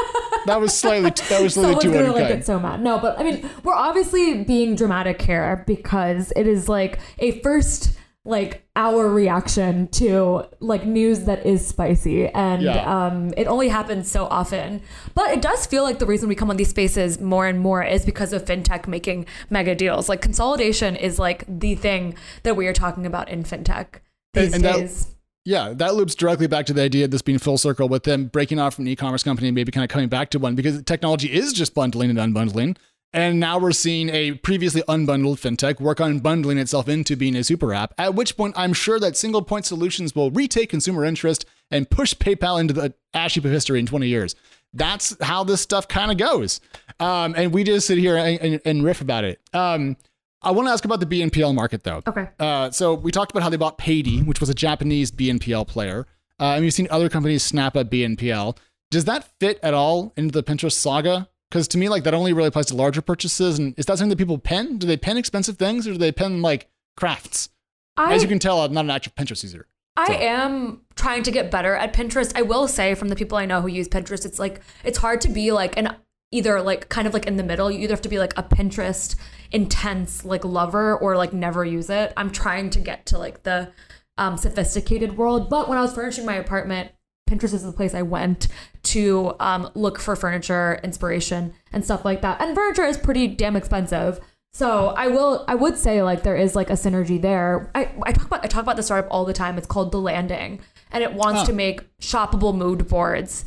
that 0.46 0.60
was 0.60 0.72
slightly 0.76 1.10
that 1.28 1.42
was 1.42 1.54
slightly 1.54 1.80
Someone's 1.80 1.82
too 1.82 1.92
gonna 1.92 2.12
like 2.12 2.30
it 2.30 2.46
so 2.46 2.60
mad. 2.60 2.82
No, 2.82 2.98
but 2.98 3.18
I 3.18 3.24
mean, 3.24 3.48
we're 3.64 3.74
obviously 3.74 4.44
being 4.44 4.76
dramatic 4.76 5.20
here 5.22 5.64
because 5.66 6.32
it 6.36 6.46
is 6.46 6.68
like 6.68 7.00
a 7.18 7.40
first 7.40 7.92
like 8.26 8.66
our 8.76 9.08
reaction 9.08 9.88
to 9.88 10.44
like 10.60 10.84
news 10.84 11.20
that 11.20 11.46
is 11.46 11.66
spicy 11.66 12.26
and 12.28 12.60
Yeah. 12.62 13.06
um 13.06 13.32
it 13.36 13.46
only 13.46 13.68
happens 13.68 14.10
so 14.10 14.26
often 14.26 14.82
but 15.14 15.30
it 15.30 15.40
does 15.40 15.64
feel 15.66 15.82
like 15.84 15.98
the 16.00 16.06
reason 16.06 16.28
we 16.28 16.34
come 16.34 16.50
on 16.50 16.58
these 16.58 16.68
spaces 16.68 17.18
more 17.18 17.46
and 17.46 17.58
more 17.60 17.82
is 17.82 18.04
because 18.04 18.34
of 18.34 18.44
fintech 18.44 18.86
making 18.86 19.24
mega 19.48 19.74
deals 19.74 20.08
like 20.10 20.20
consolidation 20.20 20.96
is 20.96 21.18
like 21.18 21.44
the 21.48 21.74
thing 21.74 22.14
that 22.42 22.56
we 22.56 22.66
are 22.66 22.74
talking 22.74 23.06
about 23.06 23.28
in 23.30 23.42
fintech 23.42 23.86
these 24.34 24.52
And- 24.52 24.56
and 24.56 24.64
that- 24.64 24.76
days 24.80 25.06
Yeah, 25.46 25.72
that 25.72 25.94
loops 25.94 26.14
directly 26.14 26.46
back 26.46 26.66
to 26.66 26.74
the 26.74 26.82
idea 26.82 27.06
of 27.06 27.10
this 27.12 27.22
being 27.22 27.38
full 27.38 27.56
circle 27.56 27.88
with 27.88 28.02
them 28.02 28.26
breaking 28.26 28.58
off 28.58 28.74
from 28.74 28.84
an 28.84 28.88
e-commerce 28.88 29.22
company 29.22 29.48
and 29.48 29.54
maybe 29.54 29.72
kind 29.72 29.82
of 29.82 29.88
coming 29.88 30.08
back 30.10 30.28
to 30.30 30.38
one 30.38 30.54
because 30.54 30.82
technology 30.82 31.32
is 31.32 31.54
just 31.54 31.72
bundling 31.74 32.10
and 32.10 32.18
unbundling. 32.18 32.76
And 33.12 33.40
now 33.40 33.58
we're 33.58 33.72
seeing 33.72 34.08
a 34.10 34.32
previously 34.34 34.82
unbundled 34.82 35.40
fintech 35.40 35.80
work 35.80 36.00
on 36.00 36.20
bundling 36.20 36.58
itself 36.58 36.88
into 36.88 37.16
being 37.16 37.34
a 37.34 37.42
super 37.42 37.74
app, 37.74 37.92
at 37.98 38.14
which 38.14 38.36
point 38.36 38.54
I'm 38.56 38.72
sure 38.72 39.00
that 39.00 39.16
single 39.16 39.42
point 39.42 39.66
solutions 39.66 40.14
will 40.14 40.30
retake 40.30 40.70
consumer 40.70 41.04
interest 41.04 41.44
and 41.70 41.90
push 41.90 42.14
PayPal 42.14 42.60
into 42.60 42.72
the 42.72 42.94
ash 43.12 43.34
heap 43.34 43.44
of 43.44 43.50
history 43.50 43.80
in 43.80 43.86
20 43.86 44.06
years. 44.06 44.36
That's 44.72 45.16
how 45.20 45.42
this 45.42 45.60
stuff 45.60 45.88
kind 45.88 46.12
of 46.12 46.18
goes. 46.18 46.60
Um, 47.00 47.34
and 47.36 47.52
we 47.52 47.64
just 47.64 47.88
sit 47.88 47.98
here 47.98 48.16
and, 48.16 48.40
and, 48.40 48.60
and 48.64 48.84
riff 48.84 49.00
about 49.00 49.24
it. 49.24 49.40
Um, 49.52 49.96
I 50.42 50.52
want 50.52 50.68
to 50.68 50.72
ask 50.72 50.84
about 50.84 51.00
the 51.00 51.06
BNPL 51.06 51.54
market 51.54 51.82
though. 51.82 52.02
okay 52.06 52.28
Uh, 52.38 52.70
so 52.70 52.94
we 52.94 53.10
talked 53.10 53.32
about 53.32 53.42
how 53.42 53.50
they 53.50 53.56
bought 53.56 53.78
Paidy, 53.78 54.24
which 54.24 54.40
was 54.40 54.48
a 54.48 54.54
Japanese 54.54 55.10
BNPL 55.10 55.66
player, 55.66 56.06
uh, 56.38 56.54
and 56.54 56.62
we've 56.64 56.72
seen 56.72 56.88
other 56.90 57.08
companies 57.08 57.42
snap 57.42 57.76
up 57.76 57.90
BNPL. 57.90 58.56
Does 58.90 59.04
that 59.04 59.28
fit 59.38 59.58
at 59.62 59.74
all 59.74 60.12
into 60.16 60.32
the 60.32 60.42
Pinterest 60.42 60.72
saga? 60.72 61.28
Because 61.50 61.66
to 61.68 61.78
me, 61.78 61.88
like 61.88 62.04
that 62.04 62.14
only 62.14 62.32
really 62.32 62.48
applies 62.48 62.66
to 62.66 62.76
larger 62.76 63.02
purchases. 63.02 63.58
And 63.58 63.74
is 63.76 63.86
that 63.86 63.98
something 63.98 64.10
that 64.10 64.16
people 64.18 64.38
pen? 64.38 64.78
Do 64.78 64.86
they 64.86 64.96
pen 64.96 65.16
expensive 65.16 65.56
things, 65.58 65.86
or 65.86 65.92
do 65.92 65.98
they 65.98 66.12
pen 66.12 66.42
like 66.42 66.68
crafts? 66.96 67.48
I, 67.96 68.14
As 68.14 68.22
you 68.22 68.28
can 68.28 68.38
tell, 68.38 68.60
I'm 68.60 68.72
not 68.72 68.84
an 68.84 68.90
actual 68.90 69.12
Pinterest 69.16 69.42
user. 69.42 69.66
I 69.96 70.06
So- 70.06 70.12
am 70.14 70.80
trying 70.94 71.24
to 71.24 71.30
get 71.32 71.50
better 71.50 71.74
at 71.74 71.92
Pinterest. 71.92 72.32
I 72.36 72.42
will 72.42 72.68
say 72.68 72.94
from 72.94 73.08
the 73.08 73.16
people 73.16 73.36
I 73.36 73.46
know 73.46 73.60
who 73.60 73.68
use 73.68 73.88
Pinterest, 73.88 74.24
it's 74.24 74.38
like 74.38 74.60
it's 74.84 74.98
hard 74.98 75.20
to 75.22 75.28
be 75.28 75.50
like 75.50 75.76
an 75.76 75.96
either 76.32 76.62
like 76.62 76.88
kind 76.88 77.08
of 77.08 77.12
like 77.14 77.26
in 77.26 77.36
the 77.36 77.42
middle. 77.42 77.68
You 77.70 77.80
either 77.80 77.94
have 77.94 78.00
to 78.02 78.08
be 78.08 78.20
like 78.20 78.32
a 78.38 78.42
Pinterest 78.44 79.16
intense 79.50 80.24
like 80.24 80.44
lover 80.44 80.96
or 80.96 81.16
like 81.16 81.32
never 81.32 81.64
use 81.64 81.90
it. 81.90 82.12
I'm 82.16 82.30
trying 82.30 82.70
to 82.70 82.78
get 82.80 83.04
to 83.06 83.18
like 83.18 83.42
the 83.42 83.72
um, 84.16 84.36
sophisticated 84.36 85.16
world. 85.16 85.50
But 85.50 85.68
when 85.68 85.76
I 85.76 85.82
was 85.82 85.92
furnishing 85.92 86.24
my 86.24 86.36
apartment, 86.36 86.92
Pinterest 87.30 87.54
is 87.54 87.62
the 87.62 87.72
place 87.72 87.94
I 87.94 88.02
went 88.02 88.48
to 88.84 89.34
um, 89.38 89.70
look 89.74 90.00
for 90.00 90.16
furniture, 90.16 90.80
inspiration, 90.82 91.52
and 91.72 91.84
stuff 91.84 92.04
like 92.04 92.22
that. 92.22 92.40
And 92.40 92.54
furniture 92.54 92.84
is 92.84 92.98
pretty 92.98 93.28
damn 93.28 93.54
expensive. 93.56 94.18
So 94.52 94.88
I 94.88 95.06
will, 95.06 95.44
I 95.46 95.54
would 95.54 95.78
say 95.78 96.02
like 96.02 96.24
there 96.24 96.34
is 96.36 96.56
like 96.56 96.70
a 96.70 96.74
synergy 96.74 97.22
there. 97.22 97.70
I, 97.74 97.90
I 98.02 98.10
talk 98.12 98.26
about 98.26 98.44
I 98.44 98.48
talk 98.48 98.62
about 98.62 98.74
the 98.76 98.82
startup 98.82 99.08
all 99.12 99.24
the 99.24 99.32
time. 99.32 99.56
It's 99.58 99.66
called 99.68 99.92
The 99.92 100.00
Landing, 100.00 100.58
and 100.90 101.04
it 101.04 101.12
wants 101.12 101.42
Oh. 101.42 101.46
to 101.46 101.52
make 101.52 101.82
shoppable 102.00 102.52
mood 102.54 102.88
boards. 102.88 103.44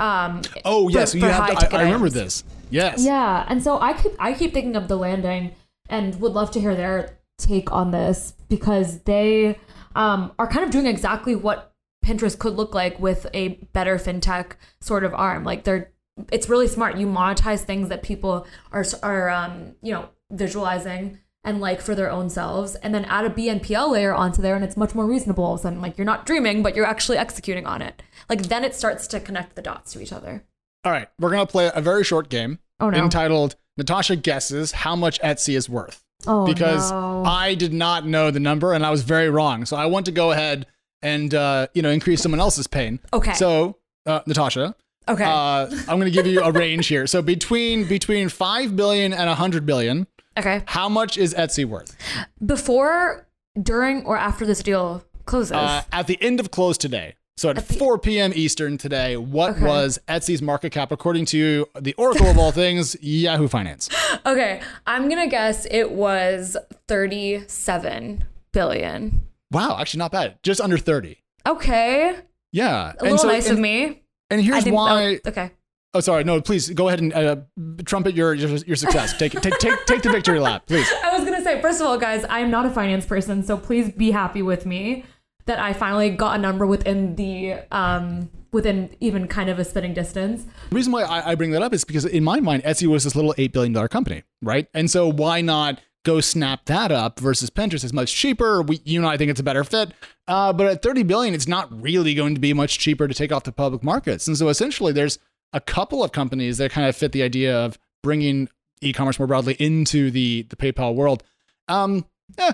Um, 0.00 0.42
Oh 0.64 0.86
for- 0.86 0.90
yes, 0.98 1.14
you 1.14 1.20
for 1.20 1.28
have. 1.30 1.46
To, 1.56 1.76
I, 1.76 1.80
I 1.80 1.84
remember 1.84 2.08
this. 2.08 2.42
Yes. 2.68 3.04
Yeah, 3.04 3.44
and 3.48 3.62
so 3.62 3.78
I 3.80 3.92
keep 3.92 4.12
I 4.18 4.32
keep 4.32 4.52
thinking 4.52 4.74
of 4.76 4.88
the 4.88 4.96
landing 4.96 5.52
and 5.88 6.20
would 6.20 6.32
love 6.32 6.50
to 6.52 6.60
hear 6.60 6.74
their 6.74 7.18
take 7.38 7.70
on 7.72 7.90
this 7.92 8.34
because 8.48 9.00
they 9.02 9.56
um, 9.94 10.32
are 10.38 10.46
kind 10.46 10.64
of 10.64 10.70
doing 10.70 10.86
exactly 10.86 11.34
what 11.34 11.69
Pinterest 12.04 12.38
could 12.38 12.54
look 12.54 12.74
like 12.74 12.98
with 12.98 13.26
a 13.34 13.48
better 13.72 13.96
fintech 13.96 14.52
sort 14.80 15.04
of 15.04 15.14
arm. 15.14 15.44
Like 15.44 15.64
they're 15.64 15.90
it's 16.32 16.48
really 16.48 16.68
smart. 16.68 16.96
You 16.96 17.06
monetize 17.06 17.60
things 17.60 17.88
that 17.88 18.02
people 18.02 18.46
are 18.72 18.84
are 19.02 19.30
um, 19.30 19.74
you 19.82 19.92
know 19.92 20.08
visualizing 20.30 21.18
and 21.42 21.60
like 21.60 21.80
for 21.80 21.94
their 21.94 22.10
own 22.10 22.28
selves, 22.28 22.74
and 22.76 22.94
then 22.94 23.06
add 23.06 23.24
a 23.24 23.30
BNPL 23.30 23.90
layer 23.92 24.12
onto 24.12 24.42
there, 24.42 24.54
and 24.54 24.64
it's 24.64 24.76
much 24.76 24.94
more 24.94 25.06
reasonable. 25.06 25.44
All 25.44 25.54
of 25.54 25.60
a 25.60 25.62
sudden, 25.62 25.80
like 25.80 25.96
you're 25.96 26.04
not 26.04 26.26
dreaming, 26.26 26.62
but 26.62 26.74
you're 26.74 26.86
actually 26.86 27.16
executing 27.18 27.66
on 27.66 27.80
it. 27.80 28.02
Like 28.28 28.42
then 28.44 28.64
it 28.64 28.74
starts 28.74 29.06
to 29.08 29.20
connect 29.20 29.56
the 29.56 29.62
dots 29.62 29.92
to 29.92 30.02
each 30.02 30.12
other. 30.12 30.44
All 30.84 30.92
right, 30.92 31.08
we're 31.18 31.30
gonna 31.30 31.46
play 31.46 31.70
a 31.74 31.80
very 31.80 32.04
short 32.04 32.28
game 32.28 32.58
Oh 32.78 32.90
no! 32.90 32.98
entitled 32.98 33.56
"Natasha 33.76 34.16
guesses 34.16 34.72
how 34.72 34.96
much 34.96 35.20
Etsy 35.20 35.56
is 35.56 35.68
worth." 35.68 36.04
oh 36.26 36.44
because 36.46 36.90
no. 36.90 37.24
I 37.24 37.54
did 37.54 37.72
not 37.72 38.06
know 38.06 38.30
the 38.30 38.40
number 38.40 38.74
and 38.74 38.84
I 38.84 38.90
was 38.90 39.02
very 39.02 39.30
wrong. 39.30 39.64
So 39.64 39.76
I 39.76 39.86
want 39.86 40.04
to 40.06 40.12
go 40.12 40.32
ahead 40.32 40.66
and 41.02 41.34
uh, 41.34 41.66
you 41.74 41.82
know 41.82 41.90
increase 41.90 42.22
someone 42.22 42.40
else's 42.40 42.66
pain. 42.66 43.00
Okay. 43.12 43.32
So 43.34 43.76
uh, 44.06 44.20
Natasha, 44.26 44.74
okay. 45.08 45.24
uh, 45.24 45.66
I'm 45.88 45.98
going 45.98 46.04
to 46.04 46.10
give 46.10 46.26
you 46.26 46.42
a 46.42 46.50
range 46.52 46.86
here. 46.88 47.06
So 47.06 47.22
between 47.22 47.86
between 47.86 48.28
five 48.28 48.76
billion 48.76 49.12
and 49.12 49.28
a 49.28 49.34
hundred 49.34 49.66
billion, 49.66 50.06
Okay. 50.38 50.62
How 50.66 50.88
much 50.88 51.18
is 51.18 51.34
Etsy 51.34 51.64
worth? 51.64 51.96
Before, 52.44 53.26
during, 53.60 54.04
or 54.06 54.16
after 54.16 54.46
this 54.46 54.62
deal 54.62 55.04
closes? 55.26 55.52
Uh, 55.52 55.82
at 55.92 56.06
the 56.06 56.16
end 56.22 56.38
of 56.40 56.50
close 56.52 56.78
today, 56.78 57.16
so 57.36 57.50
at, 57.50 57.56
the- 57.56 57.74
4 57.74 57.98
p.m. 57.98 58.32
Eastern 58.34 58.78
today, 58.78 59.16
what 59.16 59.56
Okay. 59.56 59.66
was 59.66 59.98
Etsy's 60.08 60.40
market 60.40 60.70
cap 60.70 60.92
according 60.92 61.24
to 61.26 61.66
the 61.80 61.94
Oracle 61.94 62.28
of 62.28 62.38
all 62.38 62.52
things, 62.52 62.96
Yahoo 63.02 63.48
Finance? 63.48 63.90
okay. 64.26 64.62
I'm 64.86 65.08
going 65.08 65.20
to 65.22 65.28
guess 65.28 65.66
it 65.70 65.90
was 65.90 66.56
37 66.88 68.24
billion. 68.52 69.22
Wow, 69.50 69.78
actually 69.78 69.98
not 69.98 70.12
bad. 70.12 70.38
Just 70.42 70.60
under 70.60 70.78
30. 70.78 71.22
Okay. 71.46 72.16
Yeah. 72.52 72.92
A 72.98 73.04
little 73.04 73.26
nice 73.26 73.48
and, 73.48 73.58
of 73.58 73.62
me. 73.62 74.02
And 74.30 74.42
here's 74.42 74.64
why. 74.66 75.18
that- 75.24 75.28
okay. 75.28 75.50
Oh, 75.92 76.00
sorry. 76.00 76.22
No, 76.22 76.40
please 76.40 76.70
go 76.70 76.86
ahead 76.86 77.00
and 77.00 77.12
uh, 77.12 77.36
trumpet 77.84 78.14
your 78.14 78.32
your, 78.32 78.48
your 78.58 78.76
success. 78.76 79.16
Take, 79.16 79.32
take 79.32 79.58
take 79.58 79.86
take 79.86 80.02
the 80.02 80.10
victory 80.10 80.38
lap, 80.38 80.66
please. 80.66 80.88
I 81.04 81.18
was 81.18 81.28
gonna 81.28 81.42
say, 81.42 81.60
first 81.60 81.80
of 81.80 81.86
all, 81.88 81.98
guys, 81.98 82.24
I 82.24 82.38
am 82.40 82.50
not 82.50 82.64
a 82.64 82.70
finance 82.70 83.06
person, 83.06 83.42
so 83.42 83.56
please 83.56 83.90
be 83.90 84.12
happy 84.12 84.40
with 84.40 84.66
me 84.66 85.04
that 85.46 85.58
I 85.58 85.72
finally 85.72 86.10
got 86.10 86.36
a 86.36 86.38
number 86.38 86.64
within 86.64 87.16
the 87.16 87.54
um 87.72 88.30
within 88.52 88.94
even 89.00 89.26
kind 89.26 89.50
of 89.50 89.58
a 89.58 89.64
spitting 89.64 89.92
distance. 89.92 90.44
The 90.70 90.76
reason 90.76 90.92
why 90.92 91.02
I, 91.02 91.32
I 91.32 91.34
bring 91.34 91.50
that 91.52 91.62
up 91.62 91.72
is 91.72 91.84
because 91.84 92.04
in 92.04 92.22
my 92.22 92.38
mind, 92.38 92.62
Etsy 92.62 92.86
was 92.86 93.02
this 93.02 93.16
little 93.16 93.34
eight 93.36 93.52
billion 93.52 93.72
dollar 93.72 93.88
company, 93.88 94.22
right? 94.42 94.68
And 94.74 94.88
so 94.88 95.10
why 95.10 95.40
not 95.40 95.80
go 96.04 96.20
snap 96.20 96.64
that 96.66 96.90
up 96.90 97.20
versus 97.20 97.50
Pinterest? 97.50 97.84
is 97.84 97.92
much 97.92 98.14
cheaper. 98.14 98.62
We, 98.62 98.80
you 98.84 99.00
know, 99.00 99.08
I 99.08 99.16
think 99.16 99.30
it's 99.30 99.40
a 99.40 99.44
better 99.44 99.64
fit. 99.64 99.92
Uh, 100.26 100.52
but 100.52 100.66
at 100.66 100.82
thirty 100.82 101.02
billion, 101.02 101.34
it's 101.34 101.48
not 101.48 101.68
really 101.82 102.14
going 102.14 102.34
to 102.34 102.40
be 102.40 102.52
much 102.52 102.78
cheaper 102.78 103.08
to 103.08 103.14
take 103.14 103.32
off 103.32 103.44
the 103.44 103.52
public 103.52 103.82
markets. 103.82 104.26
And 104.26 104.36
so 104.36 104.48
essentially, 104.48 104.92
there's 104.92 105.18
a 105.52 105.60
couple 105.60 106.04
of 106.04 106.12
companies 106.12 106.58
that 106.58 106.70
kind 106.70 106.88
of 106.88 106.96
fit 106.96 107.12
the 107.12 107.22
idea 107.22 107.56
of 107.56 107.78
bringing 108.02 108.48
e-commerce 108.80 109.18
more 109.18 109.26
broadly 109.28 109.54
into 109.58 110.10
the 110.10 110.46
the 110.48 110.56
PayPal 110.56 110.94
world. 110.94 111.22
Um, 111.68 112.06
eh, 112.38 112.52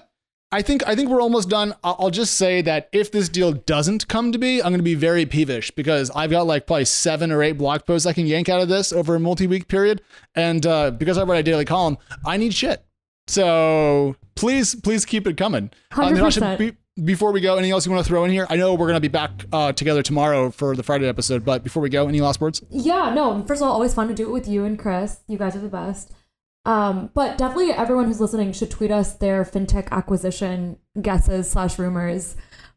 I 0.52 0.62
think 0.62 0.86
I 0.86 0.94
think 0.94 1.10
we're 1.10 1.20
almost 1.20 1.48
done. 1.48 1.74
I'll, 1.82 1.96
I'll 1.98 2.10
just 2.10 2.34
say 2.34 2.62
that 2.62 2.88
if 2.92 3.10
this 3.10 3.28
deal 3.28 3.52
doesn't 3.52 4.08
come 4.08 4.32
to 4.32 4.38
be, 4.38 4.62
I'm 4.62 4.70
going 4.70 4.78
to 4.78 4.84
be 4.84 4.94
very 4.94 5.26
peevish 5.26 5.70
because 5.72 6.10
I've 6.10 6.30
got 6.30 6.46
like 6.46 6.66
probably 6.66 6.84
seven 6.84 7.32
or 7.32 7.42
eight 7.42 7.58
blog 7.58 7.84
posts 7.84 8.06
I 8.06 8.12
can 8.12 8.26
yank 8.26 8.48
out 8.48 8.60
of 8.60 8.68
this 8.68 8.92
over 8.92 9.16
a 9.16 9.20
multi-week 9.20 9.68
period, 9.68 10.02
and 10.34 10.64
uh, 10.66 10.92
because 10.92 11.18
I 11.18 11.24
write 11.24 11.40
a 11.40 11.42
daily 11.42 11.64
column, 11.64 11.98
I 12.24 12.36
need 12.36 12.54
shit. 12.54 12.84
So 13.26 14.16
please, 14.34 14.74
please 14.74 15.04
keep 15.04 15.26
it 15.26 15.36
coming. 15.36 15.70
Uh, 15.92 16.10
100%. 16.10 16.58
be- 16.58 16.76
before 17.04 17.30
we 17.30 17.42
go, 17.42 17.54
anything 17.54 17.72
else 17.72 17.84
you 17.84 17.92
want 17.92 18.04
to 18.04 18.08
throw 18.08 18.24
in 18.24 18.30
here? 18.30 18.46
I 18.48 18.56
know 18.56 18.72
we're 18.72 18.86
going 18.86 18.94
to 18.94 19.00
be 19.00 19.08
back 19.08 19.44
uh, 19.52 19.72
together 19.72 20.02
tomorrow 20.02 20.50
for 20.50 20.74
the 20.74 20.82
Friday 20.82 21.06
episode, 21.06 21.44
but 21.44 21.62
before 21.62 21.82
we 21.82 21.90
go, 21.90 22.08
any 22.08 22.22
last 22.22 22.40
words? 22.40 22.62
Yeah, 22.70 23.12
no. 23.12 23.44
First 23.44 23.60
of 23.60 23.68
all, 23.68 23.74
always 23.74 23.92
fun 23.92 24.08
to 24.08 24.14
do 24.14 24.26
it 24.28 24.32
with 24.32 24.48
you 24.48 24.64
and 24.64 24.78
Chris. 24.78 25.20
You 25.28 25.36
guys 25.36 25.54
are 25.54 25.60
the 25.60 25.68
best. 25.68 26.12
Um, 26.64 27.10
but 27.14 27.38
definitely 27.38 27.70
everyone 27.72 28.06
who's 28.06 28.20
listening 28.20 28.52
should 28.52 28.70
tweet 28.70 28.90
us 28.90 29.14
their 29.14 29.44
fintech 29.44 29.88
acquisition 29.90 30.78
guesses 31.00 31.50
slash 31.50 31.78
rumors 31.78 32.34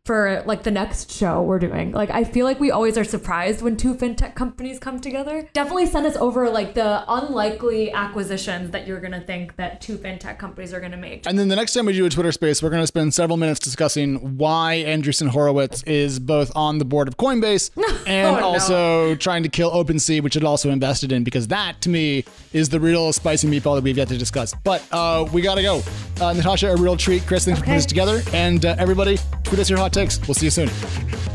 for 0.09 0.41
like 0.47 0.63
the 0.63 0.71
next 0.71 1.11
show 1.11 1.39
we're 1.43 1.59
doing. 1.59 1.91
Like 1.91 2.09
I 2.09 2.23
feel 2.23 2.43
like 2.43 2.59
we 2.59 2.71
always 2.71 2.97
are 2.97 3.03
surprised 3.03 3.61
when 3.61 3.77
two 3.77 3.93
fintech 3.93 4.33
companies 4.33 4.79
come 4.79 4.99
together. 4.99 5.47
Definitely 5.53 5.85
send 5.85 6.07
us 6.07 6.15
over 6.15 6.49
like 6.49 6.73
the 6.73 7.03
unlikely 7.07 7.91
acquisitions 7.91 8.71
that 8.71 8.87
you're 8.87 9.01
gonna 9.01 9.21
think 9.21 9.55
that 9.57 9.81
two 9.81 9.97
fintech 9.97 10.39
companies 10.39 10.73
are 10.73 10.79
gonna 10.79 10.97
make. 10.97 11.27
And 11.27 11.37
then 11.37 11.47
the 11.47 11.55
next 11.55 11.73
time 11.73 11.85
we 11.85 11.93
do 11.93 12.07
a 12.07 12.09
Twitter 12.09 12.31
space, 12.31 12.63
we're 12.63 12.71
going 12.71 12.81
to 12.81 12.87
spend 12.87 13.13
several 13.13 13.37
minutes 13.37 13.59
discussing 13.59 14.37
why 14.39 14.83
Andreessen 14.87 15.27
Horowitz 15.27 15.83
is 15.83 16.17
both 16.19 16.51
on 16.55 16.79
the 16.79 16.85
board 16.85 17.07
of 17.07 17.17
Coinbase 17.17 17.69
and 18.07 18.35
Oh, 18.37 18.39
no. 18.39 18.45
also 18.47 19.13
trying 19.15 19.43
to 19.43 19.49
kill 19.49 19.69
OpenSea, 19.71 20.23
which 20.23 20.35
it 20.35 20.43
also 20.43 20.71
invested 20.71 21.11
in, 21.11 21.23
because 21.23 21.47
that 21.49 21.81
to 21.81 21.89
me 21.89 22.25
is 22.51 22.69
the 22.69 22.79
real 22.79 23.13
spicy 23.13 23.47
meatball 23.47 23.75
that 23.75 23.83
we've 23.83 23.97
yet 23.97 24.07
to 24.07 24.17
discuss. 24.17 24.55
But 24.63 24.83
uh, 24.91 25.27
we 25.31 25.41
got 25.43 25.55
to 25.55 25.61
go. 25.61 25.83
Uh, 26.19 26.33
Natasha, 26.33 26.71
a 26.71 26.75
real 26.75 26.97
treat. 26.97 27.27
Chris, 27.27 27.45
thanks 27.45 27.59
for 27.59 27.65
putting 27.65 27.77
this 27.77 27.85
together. 27.85 28.21
And 28.33 28.65
uh, 28.65 28.75
everybody, 28.79 29.19
tweet 29.43 29.59
us 29.59 29.69
your 29.69 29.77
hot 29.79 29.93
Thanks. 29.99 30.17
We'll 30.25 30.33
see 30.33 30.45
you 30.45 30.49
soon. 30.49 31.28